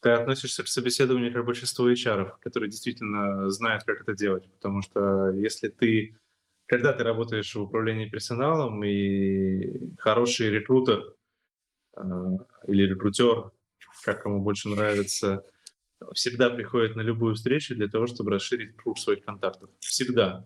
Ты 0.00 0.10
относишься 0.10 0.62
к 0.62 0.68
собеседованию 0.68 1.32
как 1.32 1.44
большинство 1.44 1.90
HR, 1.90 2.34
которые 2.40 2.70
действительно 2.70 3.50
знают, 3.50 3.84
как 3.84 4.02
это 4.02 4.14
делать. 4.14 4.48
Потому 4.52 4.82
что 4.82 5.30
если 5.30 5.68
ты 5.68 6.16
когда 6.68 6.92
ты 6.92 7.02
работаешь 7.02 7.54
в 7.54 7.62
управлении 7.62 8.08
персоналом 8.08 8.84
и 8.84 9.96
хороший 9.98 10.50
рекрутер 10.50 11.14
э, 11.96 12.02
или 12.66 12.82
рекрутер, 12.82 13.50
как 14.04 14.22
кому 14.22 14.42
больше 14.42 14.68
нравится, 14.68 15.44
всегда 16.14 16.50
приходит 16.50 16.96
на 16.96 17.00
любую 17.00 17.34
встречу 17.34 17.74
для 17.74 17.88
того, 17.88 18.06
чтобы 18.06 18.30
расширить 18.30 18.76
круг 18.76 18.98
своих 18.98 19.24
контактов. 19.24 19.70
Всегда. 19.80 20.44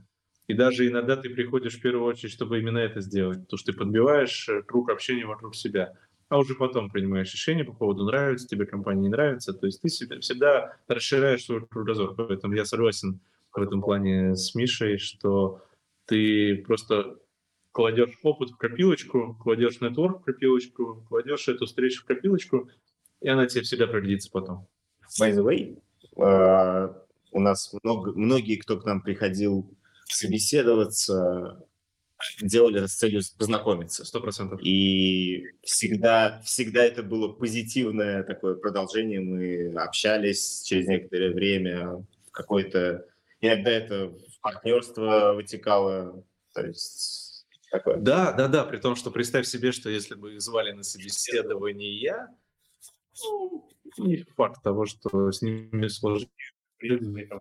И 0.48 0.55
даже 0.55 0.87
иногда 0.87 1.16
ты 1.16 1.31
приходишь 1.31 1.79
в 1.79 1.81
первую 1.81 2.07
очередь, 2.07 2.33
чтобы 2.33 2.59
именно 2.59 2.79
это 2.79 3.01
сделать, 3.01 3.40
потому 3.42 3.59
что 3.59 3.72
ты 3.72 3.79
подбиваешь 3.79 4.48
э, 4.48 4.62
круг 4.62 4.90
общения 4.90 5.25
вокруг 5.25 5.55
себя, 5.55 5.94
а 6.29 6.38
уже 6.38 6.55
потом 6.55 6.90
принимаешь 6.90 7.33
решение 7.33 7.64
по 7.64 7.72
поводу 7.72 8.05
нравится 8.05 8.48
тебе 8.48 8.66
компания, 8.66 9.03
не 9.03 9.09
нравится. 9.09 9.53
То 9.53 9.66
есть 9.66 9.81
ты 9.81 9.88
всегда 9.88 10.77
расширяешь 10.88 11.44
свой 11.44 11.66
кругозор. 11.66 12.14
Поэтому 12.14 12.55
я 12.55 12.64
согласен 12.64 13.20
в 13.53 13.61
этом 13.61 13.83
плане 13.83 14.35
с 14.35 14.55
Мишей, 14.55 14.98
что 14.98 15.62
ты 16.07 16.64
просто 16.66 17.18
кладешь 17.70 18.18
опыт 18.22 18.51
в 18.51 18.57
копилочку, 18.57 19.37
кладешь 19.40 19.81
нетворк 19.81 20.22
в 20.22 20.25
копилочку, 20.25 21.05
кладешь 21.09 21.48
эту 21.48 21.66
встречу 21.66 22.03
в 22.03 22.07
копилочку, 22.07 22.70
и 23.20 23.29
она 23.29 23.46
тебе 23.46 23.62
всегда 23.62 23.87
пригодится 23.87 24.31
потом. 24.31 24.68
By 25.20 25.33
the 25.33 25.44
way, 25.44 25.79
uh, 26.16 26.94
у 27.33 27.40
нас 27.40 27.72
много, 27.83 28.12
многие, 28.12 28.57
кто 28.57 28.79
к 28.79 28.85
нам 28.85 29.03
приходил 29.03 29.68
собеседоваться, 30.07 31.64
делали 32.40 32.79
это 32.79 32.88
с 32.88 32.94
целью 32.94 33.22
познакомиться. 33.38 34.05
Сто 34.05 34.20
процентов. 34.20 34.61
И 34.62 35.44
всегда, 35.62 36.40
всегда 36.44 36.85
это 36.85 37.03
было 37.03 37.29
позитивное 37.29 38.22
такое 38.22 38.55
продолжение. 38.55 39.20
Мы 39.20 39.75
общались 39.81 40.62
через 40.62 40.87
некоторое 40.87 41.33
время 41.33 42.05
в 42.27 42.31
какой-то... 42.31 43.07
Иногда 43.40 43.70
это 43.70 44.09
в 44.09 44.40
партнерство 44.40 45.33
вытекало. 45.35 46.25
То 46.55 46.66
есть 46.66 47.46
такое. 47.70 47.96
Да, 47.96 48.33
да, 48.33 48.48
да. 48.48 48.64
При 48.64 48.79
том, 48.79 48.94
что 48.94 49.11
представь 49.11 49.46
себе, 49.46 49.72
что 49.72 49.90
если 49.90 50.14
бы 50.14 50.35
их 50.35 50.42
звали 50.42 50.72
на 50.72 50.85
собеседование, 50.85 52.29
ну, 53.22 53.68
не 53.98 54.24
факт 54.37 54.62
того, 54.62 54.87
что 54.87 55.31
с 55.31 55.42
ними 55.42 55.88
сложились 55.88 56.28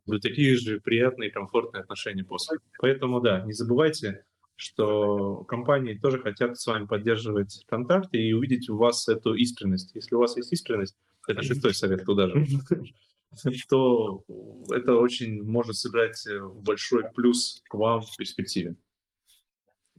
будут 0.05 0.21
такие 0.21 0.55
же 0.55 0.79
приятные, 0.79 1.31
комфортные 1.31 1.81
отношения 1.81 2.23
после. 2.23 2.59
Поэтому, 2.79 3.21
да, 3.21 3.41
не 3.41 3.53
забывайте, 3.53 4.23
что 4.55 5.43
компании 5.45 5.95
тоже 5.95 6.19
хотят 6.19 6.59
с 6.59 6.67
вами 6.67 6.85
поддерживать 6.85 7.63
контакты 7.67 8.17
и 8.17 8.33
увидеть 8.33 8.69
у 8.69 8.77
вас 8.77 9.07
эту 9.07 9.33
искренность. 9.33 9.95
Если 9.95 10.15
у 10.15 10.19
вас 10.19 10.37
есть 10.37 10.53
искренность, 10.53 10.95
это 11.27 11.41
шестой 11.41 11.73
совет 11.73 12.05
туда 12.05 12.27
же, 12.27 12.45
то 13.69 14.23
это 14.69 14.95
очень 14.95 15.41
может 15.43 15.77
сыграть 15.77 16.23
большой 16.55 17.05
плюс 17.15 17.61
к 17.69 17.73
вам 17.73 18.01
в 18.01 18.15
перспективе. 18.17 18.75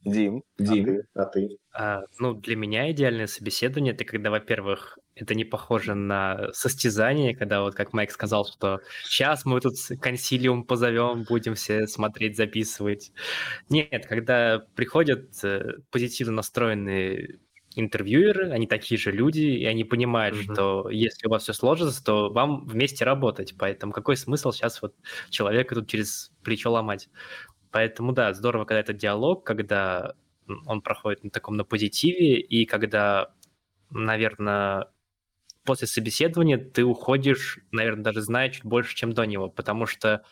Дим, 0.05 0.43
Дим, 0.59 1.03
а 1.15 1.25
ты? 1.27 1.59
А, 1.73 2.03
ну, 2.19 2.35
для 2.35 2.57
меня 2.57 2.91
идеальное 2.91 3.29
собеседование 3.29 3.95
это 3.95 4.05
когда, 4.05 4.31
во-первых, 4.31 4.99
это 5.15 5.35
не 5.35 5.45
похоже 5.45 5.95
на 5.95 6.53
состязание, 6.53 7.37
когда 7.37 7.63
вот 7.63 7.75
как 7.75 7.93
Майк 7.93 8.11
сказал, 8.11 8.47
что 8.47 8.81
сейчас 9.05 9.45
мы 9.45 9.61
тут 9.61 9.75
консилиум 10.01 10.65
позовем, 10.65 11.25
будем 11.29 11.55
все 11.55 11.87
смотреть, 11.87 12.37
записывать. 12.37 13.13
Нет, 13.69 14.07
когда 14.09 14.65
приходят 14.75 15.33
э, 15.45 15.75
позитивно 15.91 16.35
настроенные 16.35 17.39
интервьюеры, 17.75 18.51
они 18.51 18.67
такие 18.67 18.99
же 18.99 19.13
люди, 19.13 19.41
и 19.41 19.65
они 19.65 19.85
понимают, 19.85 20.37
mm-hmm. 20.37 20.53
что 20.53 20.91
если 20.91 21.27
у 21.27 21.31
вас 21.31 21.45
все 21.45 21.53
сложится, 21.53 22.05
то 22.05 22.31
вам 22.31 22.67
вместе 22.67 23.05
работать. 23.05 23.55
Поэтому 23.59 23.93
какой 23.93 24.17
смысл 24.17 24.53
сейчас 24.53 24.83
вот 24.83 24.95
человека 25.31 25.75
тут 25.75 25.89
через 25.89 26.33
плечо 26.43 26.71
ломать? 26.71 27.09
Поэтому, 27.71 28.13
да, 28.13 28.35
здорово, 28.35 28.65
когда 28.65 28.81
это 28.81 28.93
диалог, 28.93 29.45
когда 29.45 30.15
он 30.67 30.83
проходит 30.83 31.25
на 31.25 31.31
таком 31.31 31.57
на 31.57 31.65
позитиве, 31.65 32.39
и 32.41 32.67
когда, 32.67 33.33
наверное, 33.91 34.89
после 35.65 35.87
собеседования 35.87 36.59
ты 36.59 36.85
уходишь, 36.85 37.59
наверное, 37.71 38.05
даже 38.05 38.21
зная 38.21 38.51
чуть 38.51 38.65
больше, 38.65 38.95
чем 38.95 39.13
до 39.13 39.25
него, 39.25 39.49
потому 39.49 39.87
что 39.87 40.25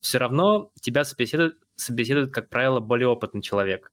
все 0.00 0.18
равно 0.18 0.70
тебя 0.80 1.04
собеседует, 1.04 1.56
собеседует, 1.76 2.32
как 2.32 2.48
правило, 2.48 2.80
более 2.80 3.08
опытный 3.08 3.42
человек. 3.42 3.92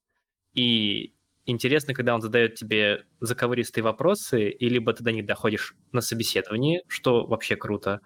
И 0.54 1.14
интересно, 1.46 1.94
когда 1.94 2.16
он 2.16 2.22
задает 2.22 2.56
тебе 2.56 3.06
заковыристые 3.20 3.84
вопросы, 3.84 4.50
и 4.50 4.70
либо 4.70 4.94
ты 4.94 5.04
до 5.04 5.12
них 5.12 5.26
доходишь 5.26 5.76
на 5.92 6.02
собеседовании, 6.02 6.84
что 6.88 7.26
вообще 7.26 7.56
круто, 7.56 8.02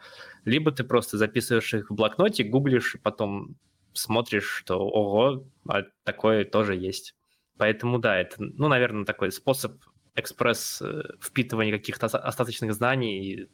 либо 0.45 0.71
ты 0.71 0.83
просто 0.83 1.17
записываешь 1.17 1.73
их 1.73 1.89
в 1.89 1.95
блокноте, 1.95 2.43
гуглишь, 2.43 2.95
и 2.95 2.97
потом 2.97 3.57
смотришь, 3.93 4.47
что 4.47 4.79
ого, 4.79 5.45
а 5.67 5.83
такое 6.03 6.45
тоже 6.45 6.75
есть. 6.75 7.15
Поэтому 7.57 7.99
да, 7.99 8.17
это, 8.17 8.35
ну, 8.39 8.67
наверное, 8.69 9.05
такой 9.05 9.31
способ 9.31 9.83
экспресс 10.19 10.81
э, 10.81 11.03
впитывания 11.21 11.71
каких-то 11.71 12.07
остаточных 12.07 12.73
знаний 12.73 13.25
и 13.25 13.49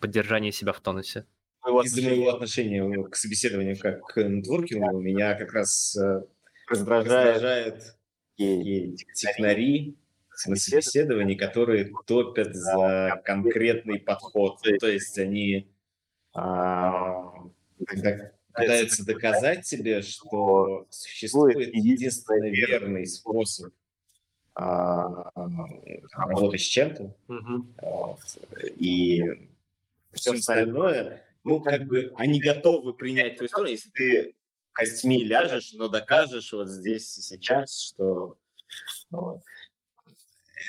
поддержания 0.00 0.52
себя 0.52 0.72
в 0.72 0.80
тонусе. 0.80 1.26
Из-за 1.84 2.02
моего 2.02 2.30
отношения 2.30 3.08
к 3.08 3.16
собеседованию 3.16 3.76
как 3.78 4.02
к 4.06 4.22
нетворкингу 4.22 5.00
меня 5.00 5.34
как 5.34 5.52
раз 5.52 5.96
э, 5.96 6.22
раздражает 6.68 7.96
технари 8.36 9.98
на 10.46 10.56
собеседовании, 10.56 11.34
которые 11.34 11.92
топят 12.06 12.54
за 12.54 13.20
конкретный 13.24 13.98
подход. 13.98 14.60
То 14.62 14.86
есть 14.86 15.18
они 15.18 15.72
а, 16.34 17.32
когда 17.86 18.32
пытается 18.52 19.04
доказать 19.04 19.64
тебе, 19.64 20.02
что 20.02 20.86
существует 20.90 21.74
единственный 21.74 22.50
верный 22.50 23.06
способ 23.06 23.72
а, 24.58 25.30
работать 26.14 26.62
с 26.62 26.64
чем-то, 26.64 27.14
угу. 27.28 28.18
и 28.76 29.22
все 30.14 30.32
остальное, 30.32 31.22
ну, 31.44 31.60
как 31.60 31.84
бы, 31.84 32.10
они 32.16 32.40
готовы 32.40 32.94
принять 32.94 33.36
твою 33.36 33.48
сторону, 33.48 33.70
если 33.70 33.90
ты 33.90 34.34
костьми 34.72 35.22
ляжешь, 35.24 35.74
но 35.74 35.88
докажешь 35.88 36.54
вот 36.54 36.68
здесь 36.68 37.18
и 37.18 37.20
сейчас, 37.20 37.78
что... 37.78 38.38
Вот. 39.10 39.42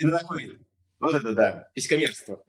Это 0.01 0.19
такой 0.19 0.59
вот 0.99 1.15
это 1.15 1.33
да, 1.33 1.69
писькомерство. 1.73 2.43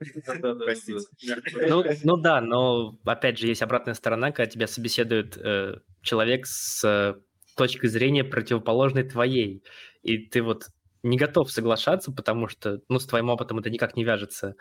Ну, 1.67 1.83
ну 2.03 2.17
да, 2.17 2.41
но 2.41 2.97
опять 3.05 3.37
же 3.37 3.47
есть 3.47 3.61
обратная 3.61 3.93
сторона, 3.93 4.31
когда 4.31 4.49
тебя 4.49 4.67
собеседует 4.67 5.37
э, 5.37 5.75
человек 6.01 6.47
с 6.47 6.83
э, 6.83 7.15
точки 7.55 7.85
зрения 7.87 8.23
противоположной 8.23 9.03
твоей, 9.03 9.63
и 10.01 10.17
ты 10.17 10.41
вот 10.41 10.69
не 11.03 11.17
готов 11.17 11.51
соглашаться, 11.51 12.11
потому 12.11 12.47
что, 12.47 12.81
ну, 12.89 12.99
с 12.99 13.05
твоим 13.05 13.29
опытом 13.29 13.59
это 13.59 13.69
никак 13.69 13.95
не 13.95 14.03
вяжется. 14.03 14.55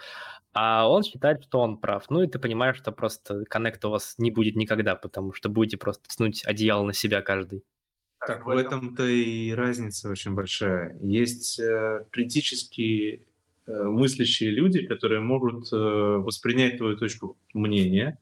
А 0.52 0.88
он 0.88 1.02
считает, 1.02 1.44
что 1.44 1.60
он 1.60 1.78
прав. 1.78 2.04
Ну, 2.10 2.22
и 2.22 2.28
ты 2.28 2.38
понимаешь, 2.38 2.76
что 2.76 2.92
просто 2.92 3.44
коннекта 3.44 3.88
у 3.88 3.92
вас 3.92 4.14
не 4.18 4.30
будет 4.30 4.56
никогда, 4.56 4.94
потому 4.94 5.32
что 5.32 5.48
будете 5.48 5.76
просто 5.76 6.04
снуть 6.08 6.44
одеяло 6.44 6.84
на 6.84 6.92
себя 6.92 7.22
каждый. 7.22 7.64
Так, 8.26 8.46
в 8.46 8.50
этом-то 8.50 9.06
и 9.06 9.52
разница 9.52 10.08
очень 10.10 10.34
большая. 10.34 10.98
Есть 11.00 11.60
э, 11.60 12.04
критические 12.10 13.22
Э, 13.68 13.82
мыслящие 13.84 14.50
люди, 14.50 14.86
которые 14.86 15.20
могут 15.20 15.70
э, 15.72 15.76
воспринять 15.76 16.78
твою 16.78 16.96
точку 16.96 17.36
мнения, 17.52 18.18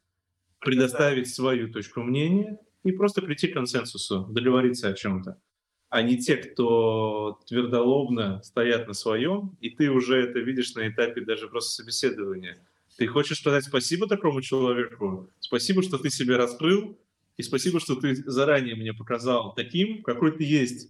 предоставить 0.58 1.32
свою 1.32 1.70
точку 1.70 2.02
мнения 2.02 2.58
и 2.82 2.90
просто 2.90 3.22
прийти 3.22 3.46
к 3.46 3.54
консенсусу, 3.54 4.26
договориться 4.28 4.88
о 4.88 4.94
чем-то. 4.94 5.40
А 5.88 6.02
не 6.02 6.18
те, 6.18 6.36
кто 6.36 7.38
твердолобно 7.46 8.42
стоят 8.42 8.88
на 8.88 8.94
своем, 8.94 9.56
и 9.60 9.70
ты 9.70 9.90
уже 9.90 10.16
это 10.16 10.40
видишь 10.40 10.74
на 10.74 10.88
этапе 10.88 11.20
даже 11.20 11.48
просто 11.48 11.82
собеседования. 11.82 12.58
Ты 12.96 13.06
хочешь 13.06 13.38
сказать 13.38 13.64
спасибо 13.64 14.08
такому 14.08 14.40
человеку? 14.40 15.30
Спасибо, 15.38 15.82
что 15.82 15.98
ты 15.98 16.10
себя 16.10 16.38
раскрыл, 16.38 16.98
и 17.36 17.42
спасибо, 17.42 17.78
что 17.78 17.94
ты 17.94 18.14
заранее 18.14 18.74
мне 18.74 18.94
показал 18.94 19.54
таким, 19.54 20.02
какой 20.02 20.32
ты 20.32 20.44
есть. 20.44 20.88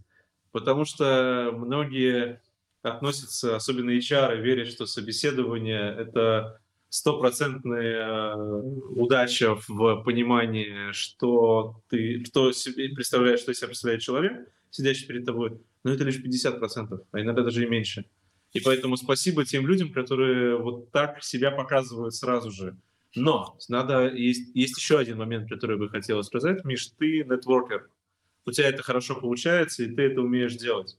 Потому 0.52 0.84
что 0.84 1.52
многие 1.52 2.40
относятся, 2.82 3.56
особенно 3.56 3.90
HR, 3.90 4.40
верят, 4.40 4.68
что 4.68 4.86
собеседование— 4.86 5.94
это 5.98 6.60
стопроцентная 6.88 8.34
э, 8.34 8.62
удача 8.96 9.56
в 9.68 10.02
понимании, 10.02 10.92
что 10.92 11.82
ты, 11.88 12.24
что 12.24 12.52
себе 12.52 12.88
представляешь, 12.90 13.40
что 13.40 13.54
себя 13.54 13.68
представляет 13.68 14.02
человек, 14.02 14.48
сидящий 14.70 15.06
перед 15.06 15.24
тобой, 15.24 15.60
но 15.84 15.92
это 15.92 16.04
лишь 16.04 16.22
50%, 16.22 17.00
а 17.10 17.20
иногда 17.20 17.42
даже 17.42 17.64
и 17.64 17.68
меньше. 17.68 18.04
И 18.52 18.60
поэтому 18.60 18.96
спасибо 18.96 19.44
тем 19.44 19.66
людям, 19.66 19.92
которые 19.92 20.56
вот 20.56 20.90
так 20.90 21.22
себя 21.22 21.50
показывают 21.50 22.14
сразу 22.14 22.50
же. 22.50 22.76
Но 23.14 23.56
надо 23.68 24.08
есть, 24.08 24.54
есть 24.54 24.78
еще 24.78 24.98
один 24.98 25.18
момент, 25.18 25.48
который 25.48 25.76
бы 25.76 25.88
хотел 25.88 26.22
сказать. 26.22 26.64
Миш, 26.64 26.88
ты 26.98 27.24
нетворкер. 27.24 27.90
У 28.44 28.52
тебя 28.52 28.68
это 28.68 28.82
хорошо 28.82 29.14
получается, 29.14 29.82
и 29.82 29.94
ты 29.94 30.02
это 30.02 30.20
умеешь 30.20 30.54
делать. 30.54 30.98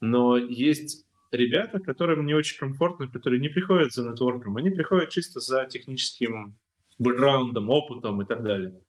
Но 0.00 0.36
есть 0.36 1.04
ребята, 1.32 1.80
которым 1.80 2.26
не 2.26 2.34
очень 2.34 2.58
комфортно, 2.58 3.08
которые 3.08 3.40
не 3.40 3.48
приходят 3.48 3.92
за 3.92 4.08
нетворком, 4.08 4.56
они 4.56 4.70
приходят 4.70 5.10
чисто 5.10 5.40
за 5.40 5.66
техническим 5.66 6.56
бэкграундом, 6.98 7.70
опытом 7.70 8.22
и 8.22 8.26
так 8.26 8.42
далее. 8.42 8.80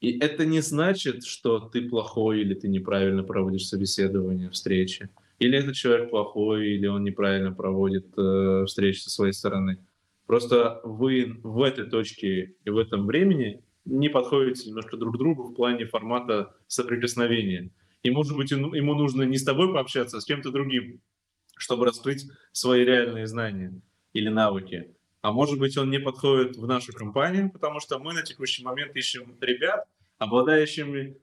И 0.00 0.18
это 0.18 0.46
не 0.46 0.60
значит, 0.60 1.24
что 1.24 1.60
ты 1.60 1.88
плохой 1.88 2.40
или 2.40 2.54
ты 2.54 2.68
неправильно 2.68 3.22
проводишь 3.22 3.66
собеседование, 3.66 4.50
встречи. 4.50 5.10
Или 5.38 5.58
этот 5.58 5.74
человек 5.74 6.10
плохой, 6.10 6.70
или 6.70 6.86
он 6.86 7.04
неправильно 7.04 7.52
проводит 7.52 8.06
э, 8.16 8.64
встречи 8.66 9.00
со 9.00 9.10
своей 9.10 9.32
стороны. 9.32 9.78
Просто 10.26 10.80
вы 10.84 11.40
в 11.42 11.62
этой 11.62 11.86
точке 11.86 12.54
и 12.64 12.70
в 12.70 12.78
этом 12.78 13.06
времени 13.06 13.62
не 13.84 14.08
подходите 14.08 14.68
немножко 14.68 14.96
друг 14.96 15.16
к 15.16 15.18
другу 15.18 15.44
в 15.44 15.54
плане 15.54 15.86
формата 15.86 16.54
соприкосновения. 16.66 17.70
И, 18.02 18.10
может 18.10 18.36
быть, 18.36 18.50
ему 18.50 18.94
нужно 18.94 19.22
не 19.22 19.36
с 19.36 19.44
тобой 19.44 19.72
пообщаться, 19.72 20.18
а 20.18 20.20
с 20.20 20.24
кем-то 20.24 20.50
другим, 20.50 21.00
чтобы 21.60 21.86
раскрыть 21.86 22.26
свои 22.52 22.84
реальные 22.84 23.26
знания 23.26 23.80
или 24.12 24.28
навыки. 24.28 24.94
А 25.22 25.32
может 25.32 25.58
быть, 25.58 25.76
он 25.76 25.90
не 25.90 26.00
подходит 26.00 26.56
в 26.56 26.66
нашу 26.66 26.92
компанию, 26.92 27.50
потому 27.50 27.80
что 27.80 27.98
мы 27.98 28.14
на 28.14 28.22
текущий 28.22 28.64
момент 28.64 28.96
ищем 28.96 29.36
ребят, 29.40 29.86
обладающими 30.18 31.16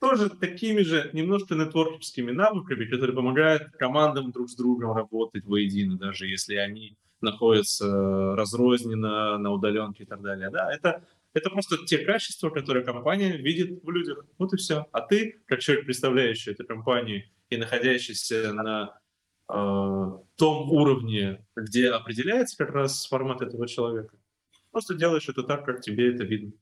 тоже 0.00 0.30
такими 0.30 0.82
же 0.82 1.10
немножко 1.12 1.54
нетворкерскими 1.54 2.30
навыками, 2.30 2.84
которые 2.84 3.16
помогают 3.16 3.70
командам 3.78 4.30
друг 4.30 4.48
с 4.48 4.54
другом 4.54 4.92
работать 4.92 5.44
воедино, 5.44 5.96
даже 5.96 6.26
если 6.26 6.54
они 6.54 6.96
находятся 7.20 8.36
разрозненно 8.36 9.38
на 9.38 9.50
удаленке 9.50 10.04
и 10.04 10.06
так 10.06 10.22
далее. 10.22 10.50
Да, 10.50 10.72
это, 10.72 11.04
это 11.32 11.50
просто 11.50 11.78
те 11.84 11.98
качества, 11.98 12.50
которые 12.50 12.84
компания 12.84 13.36
видит 13.36 13.82
в 13.82 13.90
людях. 13.90 14.24
Вот 14.38 14.52
и 14.52 14.56
все. 14.56 14.86
А 14.92 15.00
ты, 15.00 15.40
как 15.46 15.60
человек, 15.60 15.86
представляющий 15.86 16.52
эту 16.52 16.64
компанию 16.64 17.24
и 17.50 17.56
находящийся 17.56 18.52
на 18.52 18.98
том 19.48 20.70
уровне, 20.70 21.44
где 21.56 21.90
определяется 21.90 22.56
как 22.56 22.70
раз 22.70 23.06
формат 23.06 23.40
этого 23.42 23.66
человека, 23.66 24.14
просто 24.70 24.94
делаешь 24.94 25.28
это 25.28 25.42
так, 25.42 25.64
как 25.64 25.80
тебе 25.80 26.14
это 26.14 26.24
видно. 26.24 26.52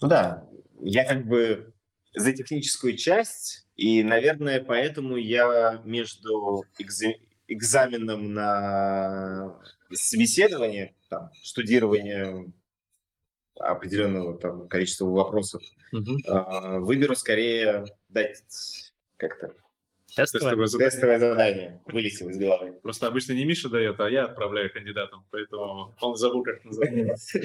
Ну 0.00 0.08
да, 0.08 0.48
я 0.80 1.04
как 1.04 1.26
бы 1.26 1.72
за 2.14 2.32
техническую 2.32 2.96
часть, 2.96 3.66
и, 3.76 4.02
наверное, 4.02 4.62
поэтому 4.62 5.16
я 5.16 5.82
между 5.84 6.64
экзаменом 7.48 8.32
на 8.32 9.60
собеседование, 9.92 10.94
там, 11.08 11.30
штудирование 11.42 12.52
определенного 13.58 14.38
там, 14.38 14.68
количества 14.68 15.06
вопросов, 15.06 15.62
угу. 15.92 16.18
э, 16.26 16.78
выберу 16.80 17.14
скорее 17.16 17.84
дать 18.08 18.92
как-то 19.16 19.54
Тестовое, 20.16 20.66
задание. 20.66 20.90
Тестовое 20.90 21.18
задание 21.18 21.82
вылетело 21.84 22.30
из 22.30 22.38
головы. 22.38 22.72
Просто 22.82 23.06
обычно 23.06 23.34
не 23.34 23.44
Миша 23.44 23.68
дает, 23.68 24.00
а 24.00 24.08
я 24.08 24.24
отправляю 24.24 24.72
кандидатам, 24.72 25.26
поэтому 25.30 25.94
он 26.00 26.16
забыл, 26.16 26.42
как 26.42 26.64
называется. 26.64 27.38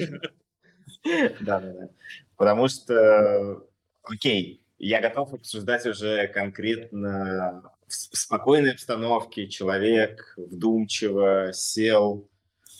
Да, 1.40 1.60
да, 1.60 1.72
да. 1.72 1.88
Потому 2.36 2.68
что, 2.68 3.66
окей, 4.02 4.62
я 4.78 5.00
готов 5.00 5.32
обсуждать 5.34 5.86
уже 5.86 6.26
конкретно 6.28 7.62
в 7.86 8.16
спокойной 8.16 8.72
обстановке. 8.72 9.48
Человек 9.48 10.34
вдумчиво 10.36 11.50
сел, 11.52 12.28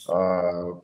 а, 0.09 0.81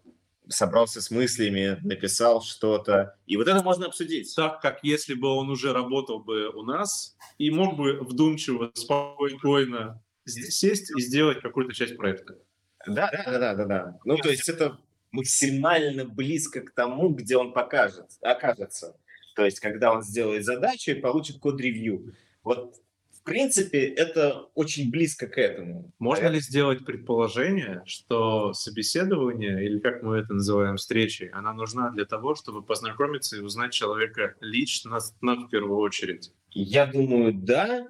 собрался 0.49 1.01
с 1.01 1.11
мыслями, 1.11 1.77
написал 1.81 2.41
что-то. 2.41 3.15
И 3.25 3.37
вот 3.37 3.47
это 3.47 3.63
можно 3.63 3.85
обсудить. 3.85 4.33
Так, 4.35 4.61
как 4.61 4.83
если 4.83 5.13
бы 5.13 5.29
он 5.29 5.49
уже 5.49 5.73
работал 5.73 6.19
бы 6.19 6.49
у 6.49 6.63
нас 6.63 7.15
и 7.37 7.49
мог 7.51 7.77
бы 7.77 7.99
вдумчиво, 8.01 8.71
спокойно 8.73 10.01
сесть 10.25 10.91
и 10.95 11.01
сделать 11.01 11.41
какую-то 11.41 11.73
часть 11.73 11.97
проекта. 11.97 12.37
Да, 12.85 13.09
да, 13.11 13.39
да, 13.39 13.53
да, 13.55 13.65
да. 13.65 13.99
Ну, 14.05 14.17
то 14.17 14.29
есть 14.29 14.47
это 14.49 14.79
максимально 15.11 16.05
близко 16.05 16.61
к 16.61 16.71
тому, 16.71 17.09
где 17.09 17.37
он 17.37 17.53
покажет, 17.53 18.05
окажется. 18.21 18.95
То 19.35 19.45
есть, 19.45 19.59
когда 19.59 19.91
он 19.91 20.03
сделает 20.03 20.45
задачу 20.45 20.91
и 20.91 20.95
получит 20.95 21.39
код-ревью. 21.39 22.13
Вот, 22.43 22.75
в 23.19 23.23
принципе, 23.23 23.85
это 23.85 24.47
очень 24.55 24.89
близко 24.89 25.27
к 25.27 25.37
этому. 25.37 25.91
Можно 25.99 26.27
ли 26.27 26.39
сделать 26.39 26.85
предположение, 26.85 27.83
что 27.85 28.53
собеседование, 28.53 29.65
или 29.65 29.79
как 29.79 30.03
мы 30.03 30.17
это 30.17 30.33
называем, 30.33 30.77
встречей, 30.77 31.27
она 31.29 31.53
нужна 31.53 31.91
для 31.91 32.05
того, 32.05 32.35
чтобы 32.35 32.63
познакомиться 32.63 33.37
и 33.37 33.41
узнать 33.41 33.73
человека 33.73 34.35
лично, 34.39 34.99
на, 35.21 35.35
в 35.35 35.49
первую 35.49 35.79
очередь? 35.79 36.31
Я 36.51 36.85
думаю, 36.85 37.33
да, 37.33 37.87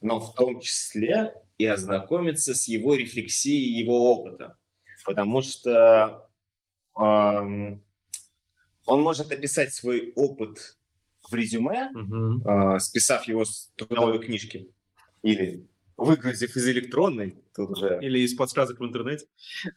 но 0.00 0.18
в 0.18 0.34
том 0.34 0.60
числе 0.60 1.34
и 1.58 1.66
ознакомиться 1.66 2.54
с 2.54 2.68
его 2.68 2.94
рефлексией, 2.94 3.78
его 3.78 4.12
опыта. 4.12 4.56
Потому 5.04 5.42
что 5.42 6.30
эм, 6.98 7.84
он 8.86 9.02
может 9.02 9.30
описать 9.30 9.74
свой 9.74 10.12
опыт 10.16 10.77
в 11.30 11.34
резюме, 11.34 11.90
угу. 11.94 12.78
списав 12.80 13.26
его 13.28 13.44
с 13.44 13.72
трудовой 13.76 14.18
книжки 14.18 14.68
или 15.22 15.66
выгрузив 15.96 16.56
из 16.56 16.68
электронной. 16.68 17.36
Тут 17.54 17.70
уже... 17.70 17.98
Или 18.00 18.20
из 18.20 18.34
подсказок 18.34 18.78
в 18.80 18.84
интернете. 18.84 19.26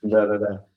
Да-да-да. 0.01 0.67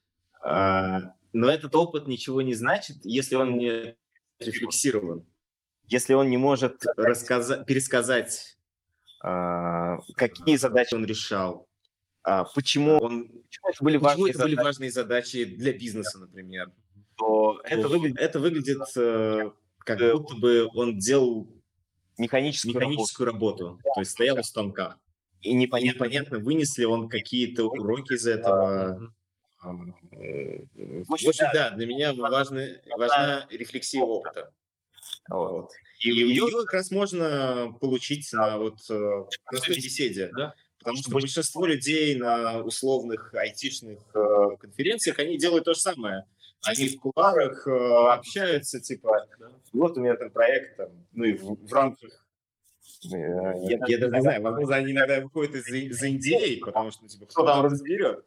А, 0.42 1.14
но 1.32 1.48
этот 1.48 1.74
опыт 1.74 2.06
ничего 2.06 2.42
не 2.42 2.54
значит, 2.54 2.98
если 3.04 3.36
он 3.36 3.58
не 3.58 3.96
рефлексирован. 4.40 5.24
Если 5.86 6.14
он 6.14 6.30
не 6.30 6.38
может 6.38 6.84
рассказать, 6.96 7.66
пересказать, 7.66 8.58
а, 9.22 9.98
какие 10.16 10.56
задачи 10.56 10.94
он 10.94 11.04
решал, 11.04 11.68
почему 12.54 12.98
он 12.98 13.28
почему 13.28 13.68
это 13.70 13.84
были, 13.84 13.96
важные, 13.98 14.30
это 14.30 14.42
были 14.42 14.54
важные 14.56 14.90
задачи 14.90 15.44
для 15.44 15.74
бизнеса, 15.74 16.18
например, 16.18 16.72
то 17.16 17.60
это 17.64 17.88
выглядит, 17.88 18.18
это 18.18 18.40
выглядит 18.40 18.80
э, 18.96 19.50
как 19.84 19.98
будто 20.00 20.34
бы 20.36 20.68
он 20.74 20.98
делал 20.98 21.48
механическую, 22.18 22.74
механическую 22.74 23.26
работу, 23.26 23.66
работу. 23.66 23.82
то 23.94 24.00
есть 24.00 24.12
стоял 24.12 24.38
у 24.38 24.42
станка. 24.42 24.96
И 25.40 25.52
непонятно, 25.52 26.04
непонятно 26.04 26.38
вынес 26.38 26.76
ли 26.78 26.86
он 26.86 27.08
какие-то 27.08 27.64
уроки 27.64 28.14
из 28.14 28.26
этого. 28.26 29.12
Э, 29.62 30.64
в 31.06 31.12
общем, 31.12 31.46
да, 31.52 31.70
для 31.70 31.86
меня 31.86 32.14
важна, 32.14 32.66
важна 32.96 33.46
рефлексия 33.50 34.02
опыта. 34.02 34.52
Вот. 35.28 35.70
И 36.00 36.10
ее 36.10 36.48
как 36.50 36.72
раз 36.74 36.90
можно 36.90 37.74
получить 37.80 38.30
на 38.32 38.58
вот 38.58 38.78
э, 38.90 39.24
простой 39.44 39.76
беседе. 39.76 40.30
Да? 40.36 40.54
Потому 40.78 40.98
что 40.98 41.10
большинство 41.10 41.64
людей 41.66 42.14
на 42.14 42.60
условных 42.60 43.32
айтишных 43.34 44.00
э, 44.14 44.56
конференциях, 44.58 45.18
они 45.18 45.38
делают 45.38 45.64
то 45.64 45.74
же 45.74 45.80
самое. 45.80 46.26
Они 46.66 46.88
в 46.88 47.00
куларах 47.00 47.66
э, 47.66 48.12
общаются, 48.12 48.80
типа, 48.80 49.26
вот 49.72 49.96
у 49.96 50.00
меня 50.00 50.16
там 50.16 50.30
проект, 50.30 50.76
там, 50.76 50.88
ну 51.12 51.24
и 51.24 51.34
в, 51.34 51.56
в 51.66 51.72
рамках 51.72 52.26
э, 53.12 53.16
я, 53.16 53.78
я 53.86 53.98
даже 53.98 54.12
не 54.12 54.20
знаю, 54.20 54.42
возможно, 54.42 54.76
они 54.76 54.92
иногда 54.92 55.20
выходят 55.20 55.54
из, 55.54 55.68
из 55.68 56.02
Индии, 56.02 56.60
потому 56.60 56.90
что, 56.90 57.06
типа, 57.08 57.26
кто 57.26 57.46
там 57.46 57.64
разберет. 57.64 58.24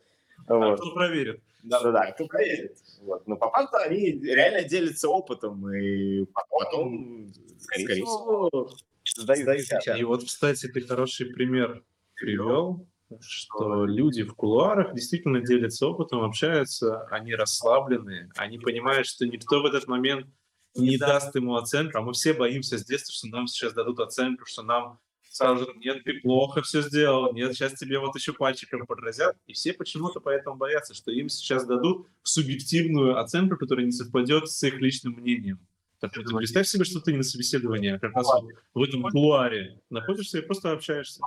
А 0.47 0.75
кто 0.75 0.93
проверит. 0.93 1.41
Да-да-да, 1.63 2.11
кто 2.11 2.27
проверит. 2.27 2.77
Вот. 3.01 3.27
Но 3.27 3.35
по 3.35 3.49
факту 3.49 3.77
они 3.77 4.11
реально 4.11 4.67
делятся 4.67 5.09
опытом, 5.09 5.69
и 5.73 6.25
потом, 6.49 7.31
скорее 7.59 7.87
всего, 7.87 8.69
сдают 9.15 9.97
И 9.97 10.03
вот, 10.03 10.23
кстати, 10.23 10.67
ты 10.67 10.81
хороший 10.81 11.27
пример 11.33 11.83
привел, 12.15 12.87
что 13.21 13.85
люди 13.85 14.23
в 14.23 14.33
кулуарах 14.33 14.93
действительно 14.93 15.41
делятся 15.41 15.87
опытом, 15.87 16.23
общаются, 16.23 17.03
они 17.07 17.35
расслабленные, 17.35 18.29
они 18.35 18.59
понимают, 18.59 19.07
что 19.07 19.25
никто 19.25 19.61
в 19.61 19.65
этот 19.65 19.87
момент 19.87 20.27
не 20.75 20.97
даст 20.97 21.35
ему 21.35 21.55
оценку, 21.55 21.97
а 21.97 22.01
мы 22.01 22.13
все 22.13 22.33
боимся 22.33 22.77
с 22.77 22.85
детства, 22.85 23.13
что 23.13 23.27
нам 23.27 23.47
сейчас 23.47 23.73
дадут 23.73 23.99
оценку, 23.99 24.45
что 24.45 24.63
нам 24.63 24.99
скажут, 25.29 25.75
нет, 25.77 26.03
ты 26.03 26.19
плохо 26.19 26.61
все 26.61 26.81
сделал, 26.81 27.33
нет, 27.33 27.53
сейчас 27.53 27.73
тебе 27.73 27.99
вот 27.99 28.15
еще 28.15 28.33
пальчиком 28.33 28.85
подразят, 28.85 29.35
и 29.45 29.53
все 29.53 29.73
почему-то 29.73 30.19
поэтому 30.19 30.55
боятся, 30.55 30.93
что 30.93 31.11
им 31.11 31.29
сейчас 31.29 31.65
дадут 31.65 32.07
субъективную 32.23 33.19
оценку, 33.19 33.57
которая 33.57 33.85
не 33.85 33.91
совпадет 33.91 34.49
с 34.49 34.63
их 34.63 34.79
личным 34.81 35.13
мнением. 35.13 35.59
Так 35.99 36.15
вот, 36.15 36.25
представь 36.37 36.67
себе, 36.67 36.85
что 36.85 36.99
ты 36.99 37.11
не 37.11 37.17
на 37.17 37.23
собеседовании, 37.23 37.91
а 37.91 37.99
как 37.99 38.13
раз 38.13 38.27
в 38.73 38.81
этом 38.81 39.03
кулуаре 39.03 39.79
находишься 39.89 40.39
и 40.39 40.41
просто 40.41 40.71
общаешься. 40.71 41.21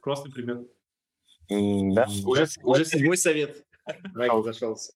Классный 0.00 0.32
пример. 0.32 0.64
Да, 1.48 2.06
уже, 2.24 2.46
уже 2.62 2.84
седьмой 2.84 3.16
совет. 3.16 3.64
Зашелся. 4.14 4.92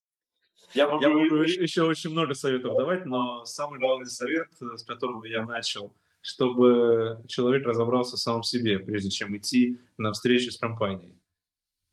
Я 0.73 0.87
могу, 0.87 1.01
я 1.01 1.09
могу 1.09 1.35
еще 1.37 1.83
очень 1.83 2.11
много 2.11 2.33
советов 2.35 2.75
давать, 2.77 3.05
но 3.05 3.43
самый 3.45 3.79
главный 3.79 4.05
совет, 4.05 4.47
с 4.59 4.83
которого 4.83 5.25
я 5.25 5.45
начал, 5.45 5.95
чтобы 6.21 7.23
человек 7.27 7.65
разобрался 7.65 8.17
сам 8.17 8.41
в 8.41 8.47
себе, 8.47 8.77
прежде 8.79 9.09
чем 9.09 9.35
идти 9.35 9.79
на 9.97 10.11
встречу 10.11 10.51
с 10.51 10.57
компанией, 10.57 11.15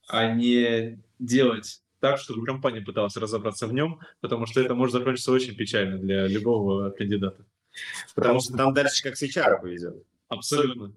а 0.09 0.33
не 0.33 1.03
делать 1.19 1.81
так, 2.01 2.19
чтобы 2.19 2.45
компания 2.45 2.83
пыталась 2.83 3.17
разобраться 3.17 3.67
в 3.67 3.73
нем, 3.73 4.01
потому 4.21 4.47
что 4.47 4.61
это 4.61 4.75
может 4.75 4.93
закончиться 4.93 5.33
очень 5.33 5.57
печально 5.57 5.99
для 5.99 6.27
любого 6.27 6.91
кандидата. 6.91 7.47
Потому 8.15 8.41
что 8.41 8.57
там 8.57 8.75
дальше 8.75 9.03
как 9.03 9.17
с 9.17 9.23
HR 9.23 9.61
повезет. 9.61 10.05
Абсолютно. 10.29 10.93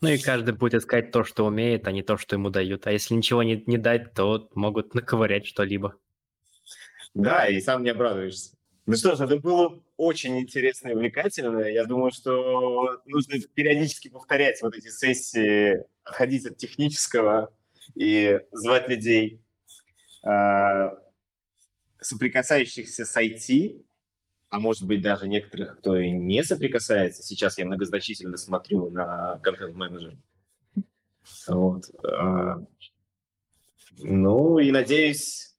Ну 0.00 0.08
и 0.08 0.18
каждый 0.18 0.54
будет 0.54 0.74
искать 0.74 1.12
то, 1.12 1.24
что 1.24 1.46
умеет, 1.46 1.86
а 1.86 1.92
не 1.92 2.02
то, 2.02 2.16
что 2.16 2.36
ему 2.36 2.50
дают. 2.50 2.86
А 2.86 2.92
если 2.92 3.14
ничего 3.14 3.42
не, 3.42 3.62
не 3.66 3.78
дать, 3.78 4.12
то 4.14 4.48
могут 4.54 4.94
наковырять 4.94 5.46
что-либо. 5.46 5.96
Да, 7.14 7.46
и 7.46 7.60
сам 7.60 7.84
не 7.84 7.90
обрадуешься. 7.90 8.56
Ну 8.86 8.96
что 8.96 9.16
ж, 9.16 9.20
это 9.20 9.38
было 9.38 9.82
очень 9.96 10.38
интересно 10.38 10.88
и 10.88 10.94
увлекательно. 10.94 11.60
Я 11.60 11.84
думаю, 11.84 12.12
что 12.12 13.00
нужно 13.06 13.38
периодически 13.54 14.08
повторять 14.08 14.60
вот 14.60 14.76
эти 14.76 14.88
сессии, 14.88 15.84
отходить 16.02 16.44
от 16.44 16.58
технического 16.58 17.54
и 17.94 18.40
звать 18.52 18.88
людей, 18.88 19.40
э, 20.22 20.90
соприкасающихся 22.00 23.06
с 23.06 23.16
IT, 23.16 23.82
а 24.50 24.60
может 24.60 24.86
быть 24.86 25.02
даже 25.02 25.28
некоторых, 25.28 25.78
кто 25.78 25.96
и 25.96 26.10
не 26.10 26.42
соприкасается. 26.44 27.22
Сейчас 27.22 27.58
я 27.58 27.66
многозначительно 27.66 28.36
смотрю 28.36 28.90
на 28.90 29.38
контент-менеджер. 29.42 30.16
Вот. 31.48 31.84
А, 32.04 32.64
ну 33.98 34.58
и 34.58 34.70
надеюсь, 34.70 35.56